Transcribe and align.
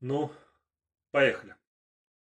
Ну, 0.00 0.30
поехали. 1.10 1.56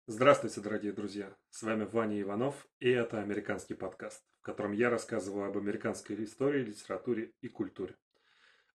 Здравствуйте, 0.09 0.61
дорогие 0.61 0.93
друзья. 0.93 1.33
С 1.51 1.62
вами 1.62 1.85
Ваня 1.85 2.21
Иванов, 2.21 2.67
и 2.81 2.90
это 2.90 3.21
американский 3.21 3.74
подкаст, 3.74 4.21
в 4.40 4.42
котором 4.42 4.72
я 4.72 4.90
рассказываю 4.90 5.46
об 5.46 5.56
американской 5.56 6.25
истории, 6.25 6.64
литературе 6.64 7.30
и 7.40 7.48
культуре. 7.48 7.95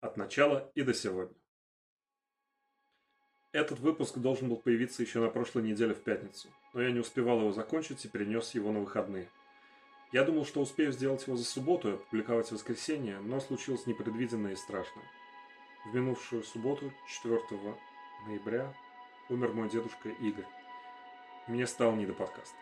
От 0.02 0.18
начала 0.18 0.71
и 0.76 0.84
до 0.84 0.94
сегодня. 0.94 1.35
Этот 3.53 3.79
выпуск 3.79 4.20
должен 4.20 4.49
был 4.49 4.58
появиться 4.58 5.02
еще 5.02 5.20
на 5.20 5.29
прошлой 5.29 5.63
неделе 5.63 5.96
в 5.96 6.04
пятницу, 6.04 6.49
но 6.76 6.83
я 6.83 6.92
не 6.92 6.99
успевал 6.99 7.40
его 7.40 7.54
закончить 7.54 8.06
и 8.06 8.08
перенес 8.08 8.54
его 8.54 8.72
на 8.72 8.81
выходные. 8.81 9.31
Я 10.12 10.24
думал, 10.24 10.46
что 10.46 10.62
успею 10.62 10.92
сделать 10.92 11.26
его 11.26 11.36
за 11.38 11.46
субботу 11.46 11.90
и 11.90 11.94
опубликовать 11.96 12.49
в 12.49 12.52
воскресенье, 12.52 13.17
но 13.20 13.40
случилось 13.40 13.88
непредвиденное 13.88 14.52
и 14.52 14.56
страшное. 14.56 15.06
В 15.88 15.96
минувшую 15.96 16.44
субботу, 16.44 16.94
4 17.08 17.39
ноября 18.25 18.73
умер 19.29 19.53
мой 19.53 19.70
дедушка 19.70 20.09
Игорь. 20.09 20.45
Мне 21.47 21.67
стало 21.67 21.95
не 21.95 22.05
до 22.05 22.13
подкаста. 22.13 22.55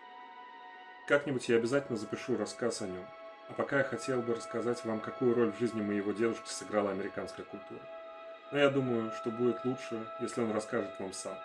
Как-нибудь 1.07 1.47
я 1.49 1.57
обязательно 1.57 1.97
запишу 1.97 2.37
рассказ 2.37 2.81
о 2.81 2.87
нем. 2.87 3.05
А 3.49 3.53
пока 3.53 3.79
я 3.79 3.83
хотел 3.83 4.21
бы 4.21 4.35
рассказать 4.35 4.83
вам, 4.85 4.99
какую 4.99 5.35
роль 5.35 5.51
в 5.51 5.59
жизни 5.59 5.81
моего 5.81 6.11
дедушки 6.11 6.49
сыграла 6.49 6.91
американская 6.91 7.45
культура. 7.45 7.81
Но 8.51 8.59
я 8.59 8.69
думаю, 8.69 9.11
что 9.11 9.31
будет 9.31 9.63
лучше, 9.65 10.07
если 10.21 10.41
он 10.41 10.51
расскажет 10.51 10.91
вам 10.99 11.13
сам. 11.13 11.37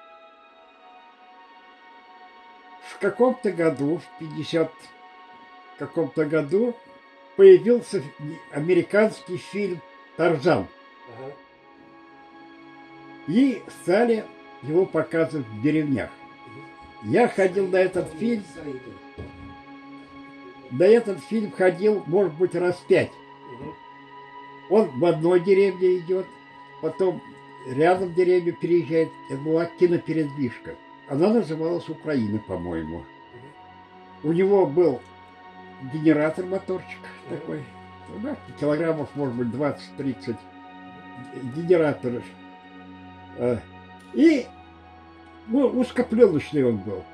В 2.91 2.99
каком-то 2.99 3.53
году, 3.53 3.99
в 3.99 4.19
50 4.19 4.71
каком-то 5.79 6.25
году, 6.25 6.77
появился 7.37 8.03
американский 8.53 9.37
фильм 9.37 9.81
«Тарзан». 10.17 10.67
Ага 11.17 11.33
и 13.29 13.63
стали 13.83 14.25
его 14.63 14.87
показывать 14.87 15.47
в 15.47 15.63
деревнях. 15.63 16.11
Я 17.05 17.29
ходил 17.29 17.69
на 17.69 17.77
этот 17.77 18.11
фильм, 18.15 18.43
на 20.71 20.83
этот 20.83 21.21
фильм 21.25 21.53
ходил, 21.53 22.03
может 22.07 22.35
быть, 22.35 22.55
раз 22.55 22.77
пять. 22.89 23.13
Он 24.71 24.89
в 24.99 25.05
одной 25.05 25.41
деревне 25.41 25.99
идет, 25.99 26.27
потом 26.83 27.23
рядом 27.67 28.15
деревню 28.15 28.55
переезжает. 28.55 29.11
Это 29.31 29.41
была 29.41 29.67
кинопередвижка. 29.67 30.75
Она 31.09 31.33
называлась 31.33 31.89
Украина, 31.89 32.39
по-моему. 32.39 33.05
У 34.23 34.33
него 34.33 34.67
был 34.67 35.01
генератор 35.93 36.45
моторчик 36.45 36.99
такой, 37.31 37.65
да, 38.23 38.37
килограммов, 38.59 39.09
может 39.15 39.37
быть, 39.37 39.49
20-30 39.49 40.37
генератор 41.55 42.23
и 44.15 44.47
ну, 45.49 45.67
узкопленочный 45.67 46.65
он 46.65 46.79
был. 46.79 47.05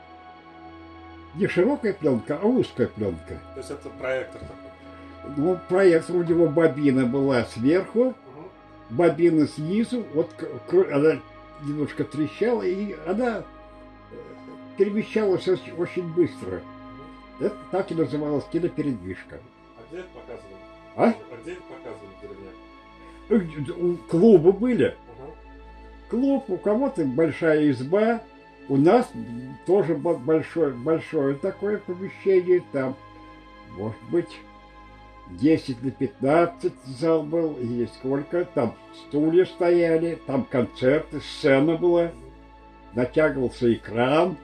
Не 1.34 1.48
широкая 1.48 1.92
пленка, 1.92 2.39
а 2.41 2.47
узкая 2.47 2.86
пленка. 2.86 3.41
То 3.55 3.58
есть 3.58 3.70
это 3.70 3.89
проектор 3.91 4.41
такой? 4.41 5.34
Ну, 5.36 5.58
проектор 5.69 6.17
у 6.17 6.22
него 6.22 6.47
бобина 6.48 7.06
была 7.06 7.45
сверху, 7.45 8.08
угу. 8.08 8.14
бобина 8.91 9.47
снизу, 9.48 10.05
вот 10.14 10.30
она 10.92 11.20
немножко 11.62 12.05
трещала, 12.05 12.62
и 12.62 12.95
она 13.06 13.39
э, 13.39 14.14
перемещалась 14.77 15.48
очень 15.48 16.12
быстро. 16.12 16.61
Это 17.41 17.56
так 17.70 17.91
и 17.91 17.95
называлась 17.95 18.45
кинопередвижка. 18.52 19.41
А 19.77 19.83
где 19.89 20.00
это 20.00 20.08
показывали? 20.14 20.56
А? 20.97 21.05
А 21.06 21.42
где 21.42 21.52
это 21.52 21.62
показывали 21.62 22.11
в 22.17 23.28
деревнях? 23.28 24.00
Клубы 24.08 24.52
были 24.52 24.97
клуб, 26.15 26.45
у 26.48 26.57
кого-то 26.57 27.05
большая 27.05 27.70
изба, 27.70 28.23
у 28.69 28.77
нас 28.77 29.11
тоже 29.67 29.97
большое, 29.97 30.73
большое 30.73 31.34
такое 31.34 31.79
помещение, 31.79 32.63
там, 32.73 32.97
может 33.77 34.01
быть, 34.11 34.39
10 35.30 35.83
на 35.83 35.91
15 35.91 36.73
зал 37.01 37.25
был, 37.25 37.55
или 37.55 37.86
сколько, 37.86 38.45
там 38.45 38.75
стулья 38.95 39.45
стояли, 39.45 40.20
там 40.27 40.45
концерты, 40.45 41.20
сцена 41.20 41.77
была, 41.77 42.13
натягивался 42.95 43.73
экран. 43.73 44.36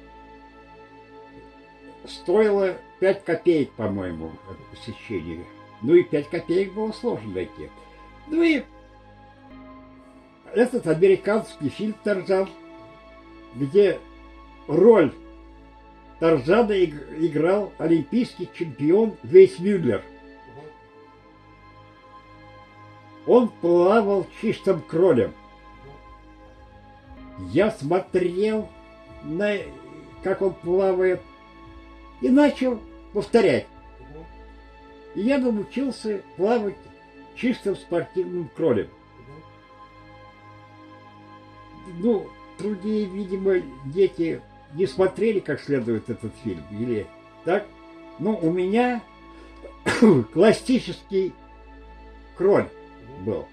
Стоило 2.04 2.78
5 2.98 3.24
копеек, 3.24 3.70
по-моему, 3.72 4.32
посещение. 4.72 5.44
Ну 5.82 5.94
и 5.94 6.02
5 6.02 6.30
копеек 6.30 6.72
было 6.72 6.90
сложно 6.90 7.30
найти. 7.34 7.70
Ну 8.26 8.42
и 8.42 8.64
этот 10.54 10.86
американский 10.86 11.68
фильм 11.68 11.94
«Тарзан», 12.04 12.48
где 13.54 13.98
роль 14.66 15.12
Тарзана 16.18 16.84
играл 16.84 17.72
олимпийский 17.78 18.48
чемпион 18.52 19.16
Вейс 19.22 19.58
Мюллер. 19.58 20.02
Он 23.26 23.48
плавал 23.48 24.26
чистым 24.40 24.82
кролем. 24.82 25.32
Я 27.52 27.70
смотрел 27.70 28.68
на 29.22 29.56
как 30.22 30.42
он 30.42 30.52
плавает 30.52 31.22
и 32.20 32.28
начал 32.28 32.80
повторять. 33.12 33.66
И 35.14 35.22
я 35.22 35.38
научился 35.38 36.22
плавать 36.36 36.76
чистым 37.34 37.76
спортивным 37.76 38.50
кролем 38.54 38.88
ну, 41.98 42.28
другие, 42.58 43.06
видимо, 43.06 43.60
дети 43.86 44.40
не 44.74 44.86
смотрели 44.86 45.40
как 45.40 45.60
следует 45.60 46.08
этот 46.10 46.32
фильм, 46.44 46.62
или 46.70 47.06
так? 47.44 47.66
Ну, 48.18 48.38
у 48.40 48.50
меня 48.50 49.02
классический 50.32 51.32
кроль 52.36 52.68
был. 53.20 53.46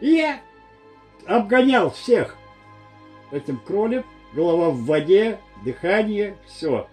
И 0.00 0.10
я 0.10 0.40
обгонял 1.26 1.90
всех 1.90 2.36
этим 3.30 3.58
кролем, 3.58 4.04
голова 4.34 4.70
в 4.70 4.84
воде, 4.84 5.40
дыхание, 5.64 6.36
все. 6.46 6.88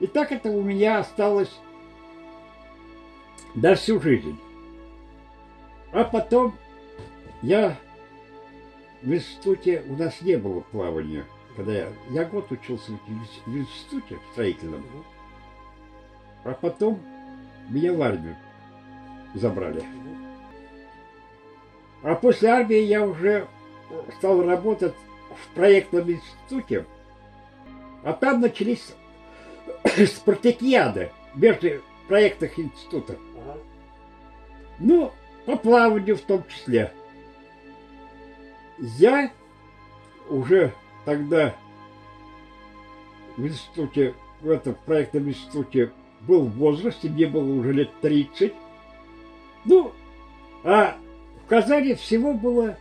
И 0.00 0.06
так 0.06 0.32
это 0.32 0.50
у 0.50 0.60
меня 0.60 0.98
осталось 0.98 1.52
до 3.54 3.74
всю 3.74 4.00
жизнь. 4.00 4.38
А 5.92 6.04
потом 6.04 6.54
я 7.42 7.76
в 9.04 9.12
институте 9.12 9.84
у 9.88 9.96
нас 9.96 10.20
не 10.22 10.36
было 10.36 10.60
плавания. 10.60 11.24
Когда 11.56 11.72
я, 11.72 11.88
я 12.10 12.24
год 12.24 12.50
учился 12.50 12.90
в 13.46 13.56
институте 13.56 14.18
строительном, 14.32 14.84
а 16.42 16.52
потом 16.52 17.00
меня 17.68 17.92
в 17.92 18.02
армию 18.02 18.36
забрали. 19.34 19.84
А 22.02 22.14
после 22.16 22.48
армии 22.48 22.78
я 22.78 23.06
уже 23.06 23.46
стал 24.18 24.42
работать 24.42 24.94
в 25.30 25.54
проектном 25.54 26.10
институте, 26.10 26.86
а 28.02 28.14
там 28.14 28.40
начались 28.40 28.94
спартакиады 30.06 31.12
между 31.34 31.82
проектных 32.08 32.58
институтов. 32.58 33.18
Ну, 34.78 35.12
по 35.46 35.56
плаванию 35.56 36.16
в 36.16 36.22
том 36.22 36.42
числе. 36.48 36.92
Я 38.78 39.30
уже 40.28 40.72
тогда 41.04 41.54
в 43.36 43.46
институте, 43.46 44.14
в 44.40 44.50
этом 44.50 44.76
проектном 44.86 45.28
институте 45.28 45.92
был 46.22 46.46
в 46.46 46.56
возрасте, 46.56 47.08
мне 47.08 47.26
было 47.26 47.52
уже 47.52 47.72
лет 47.72 47.90
30. 48.00 48.52
Ну, 49.64 49.92
а 50.62 50.96
в 51.44 51.48
Казани 51.48 51.94
всего 51.94 52.34
было 52.34 52.76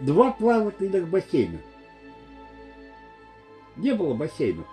два 0.00 0.32
плавательных 0.32 1.08
бассейна. 1.08 1.58
Не 3.76 3.92
было 3.92 4.14
бассейна. 4.14 4.64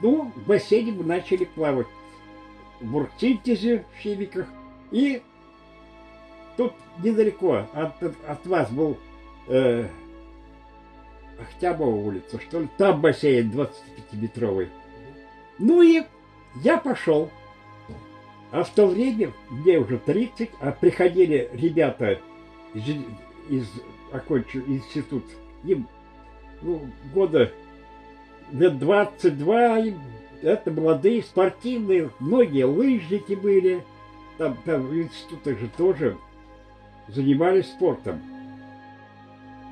Ну, 0.00 0.32
в 0.34 0.46
бассейне 0.46 0.92
мы 0.92 1.04
начали 1.04 1.44
плавать 1.44 1.86
в 2.80 2.90
Бургсинтезе, 2.90 3.84
в 3.94 3.98
Химиках. 4.00 4.46
И 4.90 5.22
тут 6.56 6.74
недалеко 7.02 7.66
от, 7.72 8.02
от 8.02 8.46
вас 8.46 8.70
был 8.70 8.98
э, 9.48 9.88
Октяброва 11.40 11.94
улица, 11.94 12.40
что 12.40 12.60
ли. 12.60 12.68
Там 12.78 13.00
бассейн 13.00 13.50
25-метровый. 13.50 14.68
Ну 15.58 15.82
и 15.82 16.02
я 16.62 16.78
пошел. 16.78 17.30
А 18.50 18.62
в 18.62 18.70
то 18.70 18.86
время, 18.86 19.32
мне 19.50 19.78
уже 19.78 19.98
30, 19.98 20.50
а 20.60 20.70
приходили 20.70 21.50
ребята 21.52 22.20
из, 22.72 22.84
из 23.48 23.68
окончил 24.12 24.62
институт, 24.66 25.24
им 25.64 25.88
ну, 26.62 26.88
года 27.12 27.52
лет 28.52 28.78
22, 28.78 29.78
это 30.42 30.70
молодые, 30.70 31.22
спортивные, 31.22 32.10
многие 32.20 32.64
лыжники 32.64 33.34
были, 33.34 33.84
там, 34.38 34.56
там 34.64 34.82
в 34.82 34.96
институтах 34.96 35.58
же 35.58 35.68
тоже 35.76 36.16
занимались 37.08 37.66
спортом. 37.66 38.22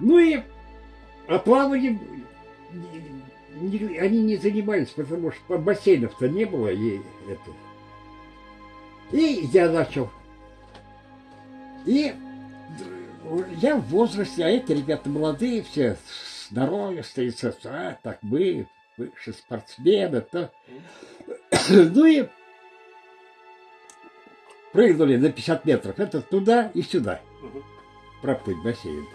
Ну 0.00 0.18
и 0.18 0.40
А 1.28 1.38
плаванием 1.38 2.00
они 4.00 4.22
не 4.22 4.36
занимались, 4.36 4.90
потому 4.90 5.30
что 5.30 5.58
бассейнов-то 5.58 6.28
не 6.28 6.44
было. 6.44 6.68
И, 6.68 7.00
это. 7.28 7.50
и 9.12 9.48
я 9.52 9.70
начал. 9.70 10.10
И 11.86 12.14
я 13.60 13.76
в 13.76 13.86
возрасте, 13.88 14.44
а 14.44 14.48
эти 14.48 14.72
ребята 14.72 15.08
молодые 15.08 15.62
все, 15.62 15.96
здоровье, 16.50 17.04
а, 17.64 17.96
так 18.02 18.18
мы, 18.22 18.66
выше 18.96 19.32
спортсмены, 19.32 20.20
то. 20.22 20.50
Ну 21.68 22.04
и 22.04 22.26
прыгнули 24.72 25.16
на 25.16 25.30
50 25.30 25.64
метров. 25.64 26.00
Это 26.00 26.20
туда 26.20 26.70
и 26.74 26.82
сюда 26.82 27.20
проплыть 28.22 28.62
бассейн. 28.62 29.06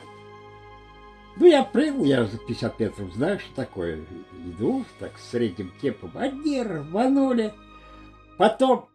Ну, 1.40 1.46
я 1.46 1.64
прыгнул, 1.64 2.06
я 2.06 2.26
за 2.26 2.38
50 2.38 2.80
метров 2.80 3.14
знаю, 3.14 3.40
что 3.40 3.54
такое. 3.56 4.00
Иду 4.46 4.84
так 5.00 5.18
с 5.18 5.30
средним 5.30 5.72
темпом. 5.82 6.12
Одни 6.16 6.64
рванули. 6.64 7.54
Потом 8.38 8.90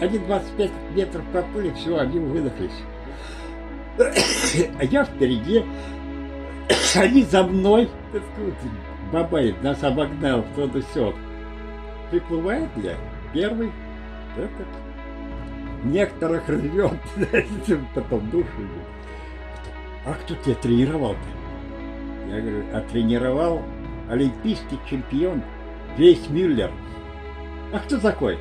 они 0.00 0.18
25 0.18 0.70
метров 0.94 1.24
проплыли, 1.32 1.72
все, 1.72 1.98
они 1.98 2.18
выдохлись. 2.18 2.70
А 4.78 4.84
я 4.84 5.04
впереди, 5.04 5.64
они 6.94 7.22
за 7.24 7.42
мной. 7.42 7.88
Бабай 9.12 9.54
нас 9.62 9.82
обогнал, 9.82 10.44
кто 10.52 10.68
то 10.68 10.80
все. 10.82 11.14
Приплывает 12.10 12.68
я, 12.76 12.94
первый. 13.32 13.72
Это, 14.36 14.66
некоторых 15.84 16.48
рвет, 16.48 17.00
потом 17.94 18.30
душу. 18.30 18.46
А 20.06 20.14
кто 20.14 20.36
тебя 20.36 20.54
тренировал-то? 20.54 21.18
Я 22.32 22.40
говорю, 22.40 22.64
а 22.72 22.80
тренировал 22.82 23.60
олимпийский 24.08 24.78
чемпион 24.88 25.42
Вейс 25.98 26.28
Мюллер. 26.28 26.70
А 27.72 27.80
кто 27.80 27.98
такой? 27.98 28.38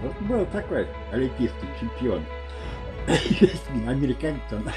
Вот 0.00 0.16
был 0.22 0.46
такой 0.46 0.86
олимпийский 1.10 1.66
чемпион. 1.80 2.24
Американец 3.88 4.42
он. 4.52 4.68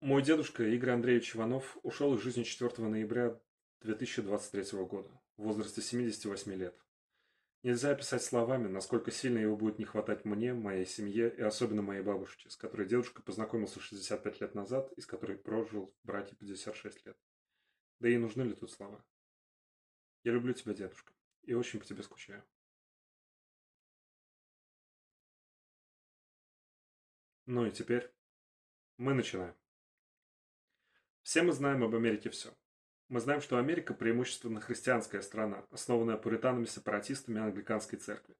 Мой 0.00 0.22
дедушка 0.22 0.62
Игорь 0.62 0.90
Андреевич 0.90 1.34
Иванов 1.34 1.76
ушел 1.82 2.14
из 2.14 2.20
жизни 2.22 2.44
4 2.44 2.86
ноября 2.86 3.36
2023 3.80 4.78
года 4.84 5.10
в 5.36 5.42
возрасте 5.42 5.82
78 5.82 6.52
лет. 6.54 6.80
Нельзя 7.64 7.90
описать 7.90 8.22
словами, 8.22 8.68
насколько 8.68 9.10
сильно 9.10 9.38
его 9.38 9.56
будет 9.56 9.80
не 9.80 9.84
хватать 9.84 10.24
мне, 10.24 10.54
моей 10.54 10.86
семье 10.86 11.34
и 11.34 11.40
особенно 11.42 11.82
моей 11.82 12.02
бабушке, 12.02 12.48
с 12.48 12.56
которой 12.56 12.86
дедушка 12.86 13.22
познакомился 13.22 13.80
65 13.80 14.40
лет 14.40 14.54
назад 14.54 14.92
и 14.92 15.00
с 15.00 15.06
которой 15.06 15.36
прожил 15.36 15.92
браке 16.04 16.36
56 16.36 17.04
лет. 17.04 17.18
Да 17.98 18.08
и 18.08 18.16
нужны 18.18 18.42
ли 18.42 18.54
тут 18.54 18.70
слова? 18.70 19.04
Я 20.22 20.30
люблю 20.30 20.54
тебя, 20.54 20.74
дедушка, 20.74 21.12
и 21.42 21.54
очень 21.54 21.80
по 21.80 21.84
тебе 21.84 22.04
скучаю. 22.04 22.44
Ну 27.46 27.66
и 27.66 27.72
теперь 27.72 28.08
мы 28.96 29.12
начинаем. 29.14 29.56
Все 31.28 31.42
мы 31.42 31.52
знаем 31.52 31.84
об 31.84 31.94
Америке 31.94 32.30
все. 32.30 32.56
Мы 33.10 33.20
знаем, 33.20 33.42
что 33.42 33.58
Америка 33.58 33.92
преимущественно 33.92 34.62
христианская 34.62 35.20
страна, 35.20 35.66
основанная 35.70 36.16
пуританами-сепаратистами 36.16 37.38
англиканской 37.38 37.98
церкви. 37.98 38.34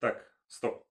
Так, 0.00 0.28
стоп. 0.48 0.84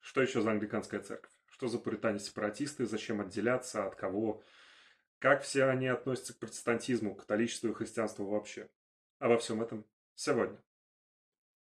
Что 0.00 0.20
еще 0.20 0.40
за 0.40 0.50
англиканская 0.50 1.00
церковь? 1.00 1.30
Что 1.46 1.68
за 1.68 1.78
пуритане-сепаратисты? 1.78 2.86
Зачем 2.86 3.20
отделяться? 3.20 3.86
От 3.86 3.94
кого? 3.94 4.42
Как 5.20 5.44
все 5.44 5.66
они 5.66 5.86
относятся 5.86 6.34
к 6.34 6.40
протестантизму, 6.40 7.14
католичеству 7.14 7.70
и 7.70 7.74
христианству 7.74 8.26
вообще? 8.26 8.68
Обо 9.20 9.38
всем 9.38 9.62
этом 9.62 9.86
сегодня. 10.16 10.60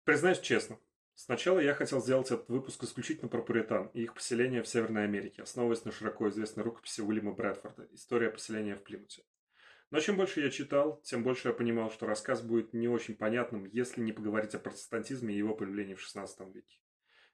Признаюсь 0.03 0.41
честно, 0.41 0.81
сначала 1.17 1.59
я 1.59 1.75
хотел 1.75 2.01
сделать 2.01 2.31
этот 2.31 2.49
выпуск 2.49 2.85
исключительно 2.85 3.29
про 3.29 3.43
пуритан 3.43 3.89
и 3.95 4.03
их 4.03 4.15
поселение 4.15 4.63
в 4.63 4.69
Северной 4.69 5.05
Америке, 5.05 5.43
основываясь 5.43 5.85
на 5.85 5.91
широко 5.91 6.29
известной 6.29 6.63
рукописи 6.63 7.01
Уильяма 7.01 7.33
Брэдфорда 7.33 7.89
«История 7.93 8.31
поселения 8.31 8.77
в 8.77 8.83
Плимуте». 8.85 9.25
Но 9.91 10.01
чем 10.01 10.17
больше 10.17 10.41
я 10.41 10.51
читал, 10.51 11.01
тем 11.03 11.23
больше 11.23 11.49
я 11.49 11.55
понимал, 11.55 11.91
что 11.91 12.07
рассказ 12.07 12.43
будет 12.43 12.73
не 12.73 12.89
очень 12.89 13.17
понятным, 13.17 13.65
если 13.65 14.01
не 14.01 14.13
поговорить 14.13 14.55
о 14.55 14.59
протестантизме 14.59 15.35
и 15.35 15.39
его 15.39 15.55
появлении 15.55 15.95
в 15.95 16.01
XVI 16.01 16.53
веке. 16.53 16.79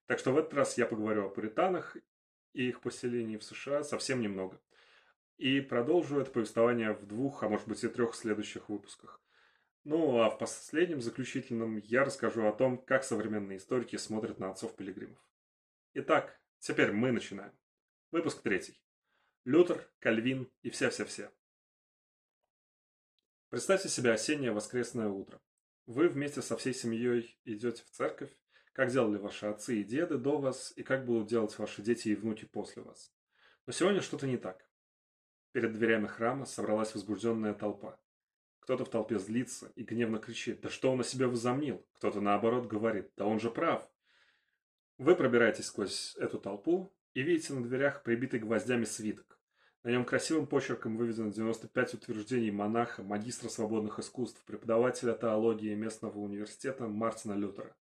Так 0.06 0.18
что 0.18 0.32
в 0.32 0.38
этот 0.38 0.52
раз 0.54 0.76
я 0.76 0.86
поговорю 0.86 1.26
о 1.26 1.30
пуританах 1.30 1.96
и 2.52 2.68
их 2.68 2.80
поселении 2.80 3.38
в 3.38 3.44
США 3.44 3.82
совсем 3.82 4.20
немного. 4.20 4.60
И 5.38 5.60
продолжу 5.60 6.20
это 6.20 6.30
повествование 6.30 6.92
в 6.92 7.06
двух, 7.06 7.42
а 7.42 7.48
может 7.48 7.66
быть 7.66 7.82
и 7.82 7.88
трех 7.88 8.14
следующих 8.14 8.68
выпусках. 8.68 9.20
Ну, 9.84 10.20
а 10.20 10.30
в 10.30 10.38
последнем, 10.38 11.00
заключительном, 11.00 11.78
я 11.78 12.04
расскажу 12.04 12.46
о 12.46 12.52
том, 12.52 12.78
как 12.78 13.02
современные 13.02 13.58
историки 13.58 13.96
смотрят 13.96 14.38
на 14.38 14.50
отцов-пилигримов. 14.50 15.18
Итак, 15.94 16.40
теперь 16.58 16.92
мы 16.92 17.10
начинаем. 17.10 17.52
Выпуск 18.12 18.42
третий. 18.42 18.80
Лютер, 19.44 19.90
Кальвин 19.98 20.48
и 20.62 20.70
вся-вся-вся. 20.70 21.32
Представьте 23.48 23.88
себе 23.88 24.12
осеннее 24.12 24.52
воскресное 24.52 25.08
утро. 25.08 25.40
Вы 25.86 26.08
вместе 26.08 26.42
со 26.42 26.56
всей 26.56 26.72
семьей 26.72 27.40
идете 27.44 27.82
в 27.82 27.90
церковь, 27.90 28.30
как 28.72 28.90
делали 28.90 29.18
ваши 29.18 29.46
отцы 29.46 29.80
и 29.80 29.84
деды 29.84 30.16
до 30.16 30.38
вас, 30.38 30.72
и 30.76 30.84
как 30.84 31.04
будут 31.04 31.28
делать 31.28 31.58
ваши 31.58 31.82
дети 31.82 32.08
и 32.08 32.14
внуки 32.14 32.44
после 32.44 32.82
вас. 32.82 33.12
Но 33.66 33.72
сегодня 33.72 34.00
что-то 34.00 34.28
не 34.28 34.36
так. 34.36 34.64
Перед 35.50 35.72
дверями 35.72 36.06
храма 36.06 36.46
собралась 36.46 36.94
возбужденная 36.94 37.52
толпа. 37.52 37.98
Кто-то 38.62 38.84
в 38.84 38.90
толпе 38.90 39.18
злится 39.18 39.72
и 39.74 39.82
гневно 39.82 40.18
кричит 40.18 40.60
«Да 40.60 40.70
что 40.70 40.92
он 40.92 41.00
о 41.00 41.04
себе 41.04 41.26
возомнил?» 41.26 41.84
Кто-то 41.94 42.20
наоборот 42.20 42.66
говорит 42.66 43.10
«Да 43.16 43.26
он 43.26 43.40
же 43.40 43.50
прав!» 43.50 43.88
Вы 44.98 45.16
пробираетесь 45.16 45.66
сквозь 45.66 46.14
эту 46.16 46.38
толпу 46.38 46.92
и 47.12 47.22
видите 47.22 47.54
на 47.54 47.64
дверях 47.64 48.04
прибитый 48.04 48.38
гвоздями 48.38 48.84
свиток. 48.84 49.40
На 49.82 49.90
нем 49.90 50.04
красивым 50.04 50.46
почерком 50.46 50.96
выведено 50.96 51.32
95 51.32 51.94
утверждений 51.94 52.52
монаха, 52.52 53.02
магистра 53.02 53.48
свободных 53.48 53.98
искусств, 53.98 54.44
преподавателя 54.44 55.14
теологии 55.14 55.74
местного 55.74 56.20
университета 56.20 56.86
Мартина 56.86 57.32
Лютера. 57.32 57.74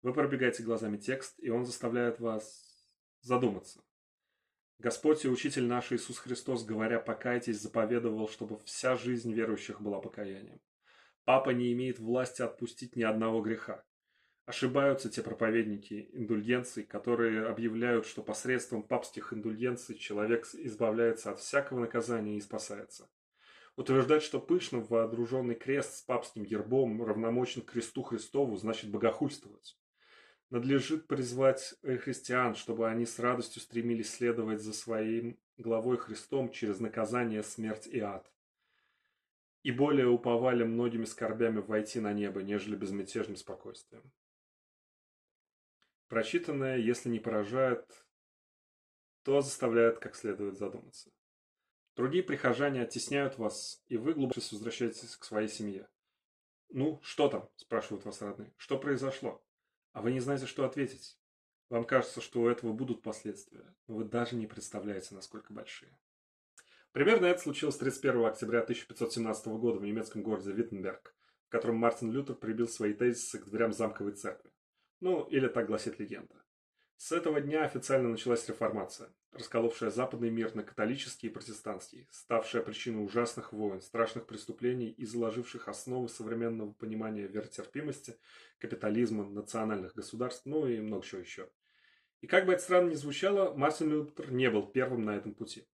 Вы 0.00 0.14
пробегаете 0.14 0.62
глазами 0.62 0.96
текст, 0.96 1.34
и 1.38 1.50
он 1.50 1.66
заставляет 1.66 2.18
вас 2.18 2.88
задуматься. 3.20 3.83
Господь 4.78 5.24
и 5.24 5.28
Учитель 5.28 5.66
наш 5.66 5.92
Иисус 5.92 6.18
Христос, 6.18 6.64
говоря 6.64 6.98
«покайтесь», 6.98 7.60
заповедовал, 7.60 8.28
чтобы 8.28 8.58
вся 8.64 8.96
жизнь 8.96 9.32
верующих 9.32 9.80
была 9.80 10.00
покаянием. 10.00 10.60
Папа 11.24 11.50
не 11.50 11.72
имеет 11.72 11.98
власти 11.98 12.42
отпустить 12.42 12.96
ни 12.96 13.02
одного 13.02 13.40
греха. 13.40 13.84
Ошибаются 14.46 15.08
те 15.08 15.22
проповедники 15.22 16.10
индульгенций, 16.12 16.84
которые 16.84 17.46
объявляют, 17.46 18.04
что 18.04 18.22
посредством 18.22 18.82
папских 18.82 19.32
индульгенций 19.32 19.96
человек 19.96 20.46
избавляется 20.52 21.30
от 21.30 21.40
всякого 21.40 21.80
наказания 21.80 22.36
и 22.36 22.42
спасается. 22.42 23.08
Утверждать, 23.76 24.22
что 24.22 24.40
пышно 24.40 24.80
вооруженный 24.80 25.54
крест 25.54 25.96
с 25.96 26.02
папским 26.02 26.44
гербом 26.44 27.02
равномочен 27.02 27.62
кресту 27.62 28.02
Христову, 28.02 28.56
значит 28.56 28.90
богохульствовать. 28.90 29.78
Надлежит 30.50 31.06
призвать 31.06 31.74
христиан, 31.82 32.54
чтобы 32.54 32.88
они 32.88 33.06
с 33.06 33.18
радостью 33.18 33.62
стремились 33.62 34.12
следовать 34.12 34.60
за 34.62 34.72
своим 34.72 35.38
главой 35.56 35.96
Христом 35.96 36.50
через 36.50 36.80
наказание, 36.80 37.42
смерть 37.42 37.86
и 37.86 37.98
ад. 38.00 38.30
И 39.62 39.70
более 39.70 40.08
уповали 40.08 40.62
многими 40.62 41.06
скорбями 41.06 41.58
войти 41.58 41.98
на 41.98 42.12
небо, 42.12 42.42
нежели 42.42 42.76
безмятежным 42.76 43.36
спокойствием. 43.36 44.12
Прочитанное, 46.08 46.76
если 46.76 47.08
не 47.08 47.18
поражает, 47.18 48.06
то 49.22 49.40
заставляет 49.40 49.98
как 49.98 50.14
следует 50.14 50.58
задуматься. 50.58 51.10
Другие 51.96 52.22
прихожане 52.22 52.82
оттесняют 52.82 53.38
вас, 53.38 53.82
и 53.86 53.96
вы 53.96 54.14
глубже 54.14 54.40
возвращаетесь 54.52 55.16
к 55.16 55.24
своей 55.24 55.48
семье. 55.48 55.88
«Ну, 56.68 57.00
что 57.02 57.28
там?»– 57.28 57.48
спрашивают 57.56 58.04
вас 58.04 58.20
родные. 58.20 58.52
«Что 58.56 58.78
произошло?» 58.78 59.42
А 59.94 60.02
вы 60.02 60.12
не 60.12 60.20
знаете, 60.20 60.46
что 60.46 60.66
ответить. 60.66 61.16
Вам 61.70 61.84
кажется, 61.84 62.20
что 62.20 62.42
у 62.42 62.48
этого 62.48 62.72
будут 62.72 63.02
последствия, 63.02 63.74
но 63.86 63.94
вы 63.94 64.04
даже 64.04 64.36
не 64.36 64.46
представляете, 64.46 65.14
насколько 65.14 65.52
большие. 65.52 65.96
Примерно 66.92 67.26
это 67.26 67.40
случилось 67.40 67.76
31 67.76 68.26
октября 68.26 68.60
1517 68.60 69.46
года 69.46 69.78
в 69.78 69.84
немецком 69.84 70.22
городе 70.22 70.52
Виттенберг, 70.52 71.14
в 71.46 71.48
котором 71.48 71.76
Мартин 71.76 72.10
Лютер 72.10 72.34
прибил 72.34 72.68
свои 72.68 72.92
тезисы 72.92 73.38
к 73.38 73.48
дверям 73.48 73.72
замковой 73.72 74.12
церкви. 74.12 74.50
Ну, 75.00 75.24
или 75.28 75.46
так 75.46 75.66
гласит 75.66 75.98
легенда. 76.00 76.43
С 76.96 77.12
этого 77.12 77.40
дня 77.40 77.64
официально 77.64 78.08
началась 78.08 78.48
реформация, 78.48 79.08
расколовшая 79.32 79.90
западный 79.90 80.30
мир 80.30 80.54
на 80.54 80.62
католический 80.62 81.28
и 81.28 81.32
протестантский, 81.32 82.06
ставшая 82.10 82.62
причиной 82.62 83.04
ужасных 83.04 83.52
войн, 83.52 83.80
страшных 83.82 84.26
преступлений 84.26 84.90
и 84.90 85.04
заложивших 85.04 85.68
основы 85.68 86.08
современного 86.08 86.72
понимания 86.72 87.26
веротерпимости, 87.26 88.16
капитализма, 88.58 89.24
национальных 89.24 89.94
государств, 89.94 90.42
ну 90.46 90.66
и 90.66 90.80
много 90.80 91.04
чего 91.04 91.20
еще. 91.20 91.50
И 92.20 92.26
как 92.26 92.46
бы 92.46 92.54
это 92.54 92.62
странно 92.62 92.90
ни 92.90 92.94
звучало, 92.94 93.54
Мартин 93.54 93.90
Лютер 93.90 94.30
не 94.30 94.48
был 94.48 94.66
первым 94.66 95.04
на 95.04 95.16
этом 95.16 95.34
пути. 95.34 95.66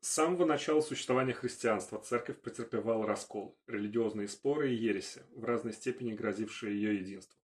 С 0.00 0.10
самого 0.10 0.44
начала 0.44 0.80
существования 0.80 1.32
христианства 1.32 1.98
церковь 1.98 2.40
претерпевала 2.40 3.04
расколы, 3.04 3.56
религиозные 3.66 4.28
споры 4.28 4.70
и 4.70 4.76
ереси, 4.76 5.24
в 5.34 5.44
разной 5.44 5.72
степени 5.72 6.12
грозившие 6.12 6.76
ее 6.76 7.00
единству. 7.00 7.36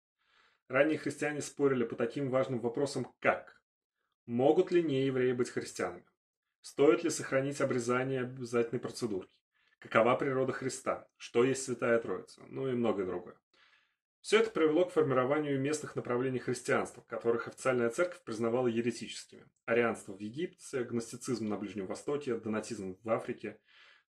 Ранние 0.69 0.99
христиане 0.99 1.41
спорили 1.41 1.85
по 1.85 1.97
таким 1.97 2.31
важным 2.31 2.61
вопросам, 2.61 3.13
как 3.21 3.61
Могут 4.27 4.71
ли 4.71 4.83
неевреи 4.83 5.33
быть 5.33 5.51
христианами? 5.51 6.07
Стоит 6.63 7.05
ли 7.05 7.11
сохранить 7.11 7.61
обрезание 7.61 8.23
обязательной 8.23 8.81
процедурки? 8.81 9.39
Какова 9.81 10.17
природа 10.17 10.53
Христа? 10.53 11.07
Что 11.19 11.45
есть 11.45 11.63
Святая 11.63 11.99
Троица? 11.99 12.43
Ну 12.49 12.67
и 12.67 12.73
многое 12.73 13.05
другое. 13.05 13.37
Все 14.23 14.39
это 14.39 14.49
привело 14.49 14.87
к 14.87 14.93
формированию 14.93 15.61
местных 15.61 15.95
направлений 15.95 16.39
христианства, 16.39 17.05
которых 17.07 17.49
официальная 17.49 17.91
церковь 17.91 18.23
признавала 18.23 18.67
еретическими. 18.67 19.45
Арианство 19.67 20.15
в 20.15 20.21
Египте, 20.21 20.85
гностицизм 20.85 21.47
на 21.47 21.59
Ближнем 21.59 21.87
Востоке, 21.87 22.37
донатизм 22.37 22.97
в 23.03 23.11
Африке. 23.11 23.61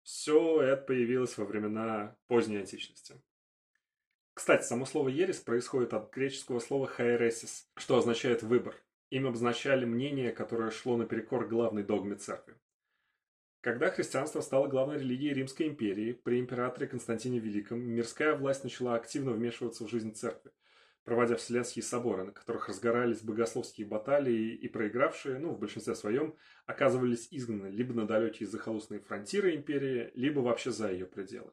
Все 0.02 0.60
это 0.60 0.82
появилось 0.82 1.38
во 1.38 1.46
времена 1.46 2.18
поздней 2.26 2.58
античности. 2.58 3.14
Кстати, 4.34 4.64
само 4.64 4.86
слово 4.86 5.08
«ересь» 5.08 5.40
происходит 5.40 5.92
от 5.92 6.12
греческого 6.12 6.58
слова 6.58 6.86
«хаересис», 6.86 7.68
что 7.76 7.98
означает 7.98 8.42
«выбор». 8.42 8.82
Им 9.10 9.26
обозначали 9.26 9.84
мнение, 9.84 10.32
которое 10.32 10.70
шло 10.70 10.96
наперекор 10.96 11.46
главной 11.46 11.82
догме 11.82 12.14
церкви. 12.14 12.56
Когда 13.60 13.90
христианство 13.90 14.40
стало 14.40 14.68
главной 14.68 14.98
религией 14.98 15.34
Римской 15.34 15.68
империи, 15.68 16.14
при 16.14 16.40
императоре 16.40 16.88
Константине 16.88 17.38
Великом 17.40 17.80
мирская 17.80 18.34
власть 18.34 18.64
начала 18.64 18.94
активно 18.94 19.32
вмешиваться 19.32 19.84
в 19.84 19.90
жизнь 19.90 20.14
церкви, 20.14 20.50
проводя 21.04 21.36
вселенские 21.36 21.82
соборы, 21.82 22.24
на 22.24 22.32
которых 22.32 22.68
разгорались 22.68 23.20
богословские 23.20 23.86
баталии, 23.86 24.54
и 24.54 24.66
проигравшие, 24.66 25.38
ну, 25.38 25.50
в 25.50 25.58
большинстве 25.58 25.94
своем, 25.94 26.34
оказывались 26.64 27.28
изгнаны 27.30 27.66
либо 27.66 27.92
на 27.92 28.06
далекие 28.06 28.48
захолустные 28.48 28.98
фронтиры 28.98 29.54
империи, 29.54 30.10
либо 30.14 30.40
вообще 30.40 30.70
за 30.70 30.90
ее 30.90 31.04
пределы. 31.04 31.52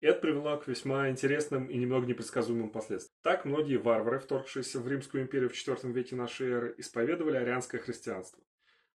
Это 0.00 0.18
привело 0.18 0.56
к 0.56 0.66
весьма 0.66 1.10
интересным 1.10 1.66
и 1.66 1.76
немного 1.76 2.06
непредсказуемым 2.06 2.70
последствиям. 2.70 3.14
Так 3.22 3.44
многие 3.44 3.76
варвары, 3.76 4.18
вторгшиеся 4.18 4.80
в 4.80 4.88
Римскую 4.88 5.24
империю 5.24 5.50
в 5.50 5.52
IV 5.52 5.92
веке 5.92 6.16
нашей 6.16 6.48
эры, 6.48 6.74
исповедовали 6.78 7.36
арианское 7.36 7.82
христианство. 7.82 8.42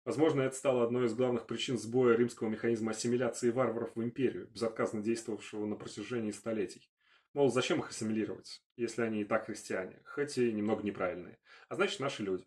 Возможно, 0.04 0.42
это 0.42 0.56
стало 0.56 0.84
одной 0.84 1.06
из 1.06 1.14
главных 1.14 1.46
причин 1.46 1.78
сбоя 1.78 2.16
римского 2.16 2.50
механизма 2.50 2.92
ассимиляции 2.92 3.52
варваров 3.52 3.96
в 3.96 4.04
империю, 4.04 4.48
безотказно 4.48 5.02
действовавшего 5.02 5.68
на 5.68 5.76
протяжении 5.76 6.32
столетий. 6.32 6.90
Мол, 7.34 7.52
зачем 7.52 7.82
их 7.82 7.90
ассимилировать, 7.90 8.64
если 8.76 9.04
они 9.04 9.22
и 9.22 9.26
так 9.26 9.46
христиане, 9.46 10.02
хоть 10.06 10.38
и 10.40 10.52
немного 10.52 10.84
неправильные, 10.84 11.38
а 11.70 11.76
значит 11.76 12.00
наши 12.00 12.24
люди. 12.24 12.46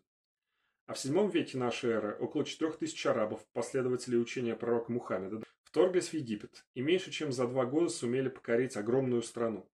А 0.89 0.95
в 0.95 1.05
VII 1.05 1.31
веке 1.31 1.55
нашей 1.55 1.91
эры 1.91 2.17
около 2.19 2.43
4000 2.43 3.07
арабов, 3.09 3.45
последователей 3.53 4.19
учения 4.19 4.55
пророка 4.55 4.91
Мухаммеда, 4.91 5.43
вторглись 5.61 6.07
в 6.09 6.13
Египет 6.15 6.65
и 6.73 6.81
меньше 6.81 7.11
чем 7.11 7.31
за 7.31 7.47
два 7.47 7.65
года 7.65 7.89
сумели 7.89 8.27
покорить 8.27 8.75
огромную 8.75 9.21
страну. 9.21 9.69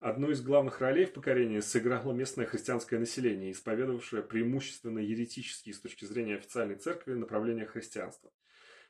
Одну 0.00 0.30
из 0.30 0.40
главных 0.40 0.80
ролей 0.80 1.04
в 1.04 1.12
покорении 1.12 1.60
сыграло 1.60 2.14
местное 2.14 2.46
христианское 2.46 2.98
население, 2.98 3.52
исповедовавшее 3.52 4.22
преимущественно 4.22 5.00
еретические 5.00 5.74
с 5.74 5.80
точки 5.80 6.06
зрения 6.06 6.36
официальной 6.36 6.76
церкви 6.76 7.12
направления 7.12 7.66
христианства. 7.66 8.32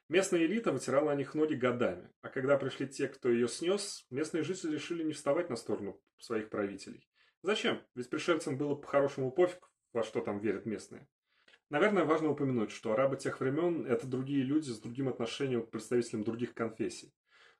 Местная 0.08 0.46
элита 0.46 0.70
вытирала 0.70 1.10
о 1.10 1.16
них 1.16 1.34
ноги 1.34 1.54
годами, 1.54 2.08
а 2.22 2.28
когда 2.28 2.56
пришли 2.56 2.86
те, 2.86 3.08
кто 3.08 3.28
ее 3.28 3.48
снес, 3.48 4.06
местные 4.10 4.44
жители 4.44 4.74
решили 4.74 5.02
не 5.02 5.12
вставать 5.12 5.50
на 5.50 5.56
сторону 5.56 6.00
своих 6.18 6.50
правителей. 6.50 7.08
Зачем? 7.42 7.82
Ведь 7.96 8.10
пришельцам 8.10 8.56
было 8.56 8.76
по-хорошему 8.76 9.32
пофиг, 9.32 9.68
во 9.92 10.04
что 10.04 10.20
там 10.20 10.38
верят 10.38 10.66
местные. 10.66 11.08
Наверное, 11.70 12.04
важно 12.04 12.30
упомянуть, 12.30 12.70
что 12.70 12.92
арабы 12.92 13.16
тех 13.16 13.40
времен– 13.40 13.86
это 13.88 14.06
другие 14.06 14.42
люди 14.42 14.70
с 14.70 14.78
другим 14.78 15.08
отношением 15.08 15.62
к 15.62 15.70
представителям 15.70 16.22
других 16.22 16.54
конфессий. 16.54 17.12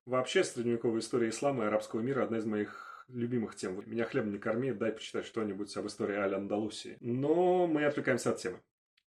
Вообще, 0.05 0.45
средневековая 0.45 1.01
история 1.01 1.31
ислама 1.31 1.65
и 1.65 1.67
арабского 1.67 2.01
мира– 2.01 2.23
одна 2.25 2.39
из 2.39 2.45
моих 2.45 2.95
любимых 3.09 3.57
тем. 3.57 3.83
Меня 3.87 4.05
хлебом 4.05 4.33
не 4.33 4.39
корми, 4.39 4.73
дай 4.73 4.93
почитать 4.93 5.27
что-нибудь 5.27 5.75
об 5.77 5.87
истории 5.87 6.17
Аль-Андалусии. 6.17 6.97
Но 7.01 7.67
мы 7.67 7.85
отвлекаемся 7.85 8.31
от 8.31 8.39
темы. 8.39 8.61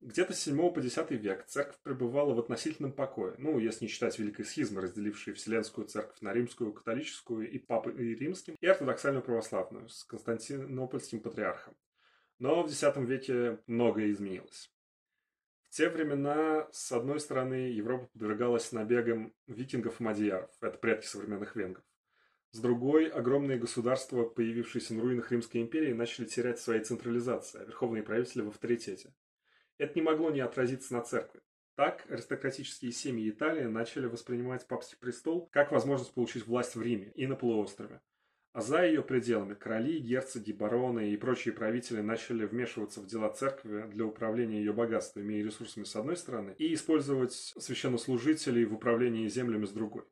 Где-то 0.01 0.33
с 0.33 0.39
7 0.39 0.71
по 0.71 0.79
10 0.79 1.11
век 1.11 1.45
церковь 1.45 1.77
пребывала 1.83 2.33
в 2.33 2.39
относительном 2.39 2.93
покое, 2.93 3.35
ну, 3.37 3.59
если 3.59 3.83
не 3.83 3.89
считать 3.89 4.17
великой 4.17 4.45
схизмы, 4.45 4.81
разделившей 4.81 5.33
Вселенскую 5.33 5.87
церковь 5.87 6.21
на 6.21 6.31
римскую, 6.31 6.71
католическую 6.71 7.49
и 7.51 7.57
папы 7.59 7.91
и 7.91 8.15
римским, 8.15 8.55
и 8.61 8.65
ортодоксальную 8.65 9.21
православную 9.21 9.89
с 9.89 10.05
Константинопольским 10.05 11.19
патриархом. 11.19 11.75
Но 12.37 12.63
в 12.63 12.67
X 12.67 12.81
веке 12.95 13.59
многое 13.67 14.11
изменилось. 14.11 14.71
В 15.69 15.75
те 15.75 15.87
времена, 15.87 16.67
с 16.71 16.91
одной 16.91 17.19
стороны, 17.19 17.69
Европа 17.69 18.07
подвергалась 18.07 18.71
набегам 18.71 19.35
викингов 19.45 19.99
и 19.99 20.03
мадьяров, 20.03 20.49
это 20.61 20.79
предки 20.79 21.05
современных 21.05 21.55
венгров. 21.55 21.85
С 22.51 22.59
другой, 22.59 23.05
огромные 23.05 23.59
государства, 23.59 24.23
появившиеся 24.23 24.95
на 24.95 25.03
руинах 25.03 25.31
Римской 25.31 25.61
империи, 25.61 25.93
начали 25.93 26.25
терять 26.25 26.59
свои 26.59 26.79
централизации, 26.79 27.61
а 27.61 27.65
верховные 27.65 28.01
правители 28.01 28.41
в 28.41 28.47
авторитете. 28.47 29.13
Это 29.77 29.93
не 29.93 30.01
могло 30.01 30.31
не 30.31 30.39
отразиться 30.39 30.91
на 30.93 31.03
церкви. 31.03 31.41
Так, 31.75 32.03
аристократические 32.09 32.91
семьи 32.91 33.29
Италии 33.29 33.65
начали 33.65 34.07
воспринимать 34.07 34.67
папский 34.67 34.97
престол 34.97 35.47
как 35.51 35.71
возможность 35.71 36.15
получить 36.15 36.47
власть 36.47 36.75
в 36.75 36.81
Риме 36.81 37.11
и 37.13 37.27
на 37.27 37.35
полуострове, 37.35 38.01
а 38.51 38.61
за 38.61 38.83
ее 38.83 39.03
пределами 39.03 39.53
короли, 39.53 39.99
герцоги, 39.99 40.51
бароны 40.51 41.11
и 41.11 41.17
прочие 41.17 41.53
правители 41.53 42.01
начали 42.01 42.45
вмешиваться 42.45 43.01
в 43.01 43.05
дела 43.05 43.29
церкви 43.29 43.85
для 43.87 44.05
управления 44.05 44.59
ее 44.59 44.73
богатствами 44.73 45.35
и 45.35 45.43
ресурсами 45.43 45.83
с 45.83 45.95
одной 45.95 46.17
стороны 46.17 46.55
и 46.57 46.73
использовать 46.73 47.33
священнослужителей 47.33 48.65
в 48.65 48.73
управлении 48.73 49.27
землями 49.27 49.65
с 49.65 49.71
другой. 49.71 50.05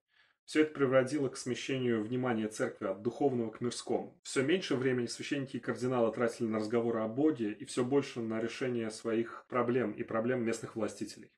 Все 0.45 0.61
это 0.61 0.73
приводило 0.73 1.27
к 1.27 1.35
смещению 1.35 2.01
внимания 2.01 2.47
церкви 2.47 2.87
от 2.87 3.01
духовного 3.01 3.49
к 3.51 3.59
мирскому. 3.59 4.17
Все 4.23 4.43
меньше 4.43 4.75
времени 4.75 5.07
священники 5.07 5.57
и 5.57 5.59
кардиналы 5.59 6.09
тратили 6.13 6.47
на 6.47 6.59
разговоры 6.59 7.01
о 7.01 7.09
Боге 7.09 7.51
и 7.51 7.65
все 7.65 7.83
больше 7.83 8.21
на 8.21 8.39
решение 8.39 8.89
своих 8.89 9.45
проблем 9.49 9.91
и 9.91 10.03
проблем 10.03 10.45
местных 10.45 10.77
властителей. 10.77 11.31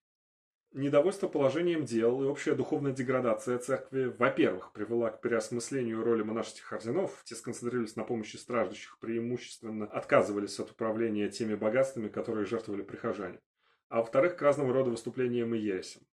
Недовольство 0.72 1.28
положением 1.28 1.84
дел 1.84 2.22
и 2.22 2.28
общая 2.28 2.54
духовная 2.54 2.92
деградация 2.92 3.58
церкви, 3.58 4.06
во-первых, 4.06 4.72
привела 4.72 5.10
к 5.10 5.20
переосмыслению 5.20 6.04
роли 6.04 6.22
монашеских 6.22 6.72
орденов, 6.72 7.24
те 7.26 7.34
сконцентрировались 7.34 7.96
на 7.96 8.04
помощи 8.04 8.36
страждущих, 8.36 9.00
преимущественно 9.00 9.88
отказывались 9.88 10.60
от 10.60 10.70
управления 10.70 11.28
теми 11.30 11.56
богатствами, 11.56 12.08
которые 12.08 12.46
жертвовали 12.46 12.84
прихожане, 12.84 13.40
а 13.88 13.98
во-вторых, 13.98 14.36
к 14.36 14.42
разного 14.44 14.72
рода 14.72 14.92
выступлениям 14.92 15.56
и 15.56 15.60
ересям. 15.60 16.04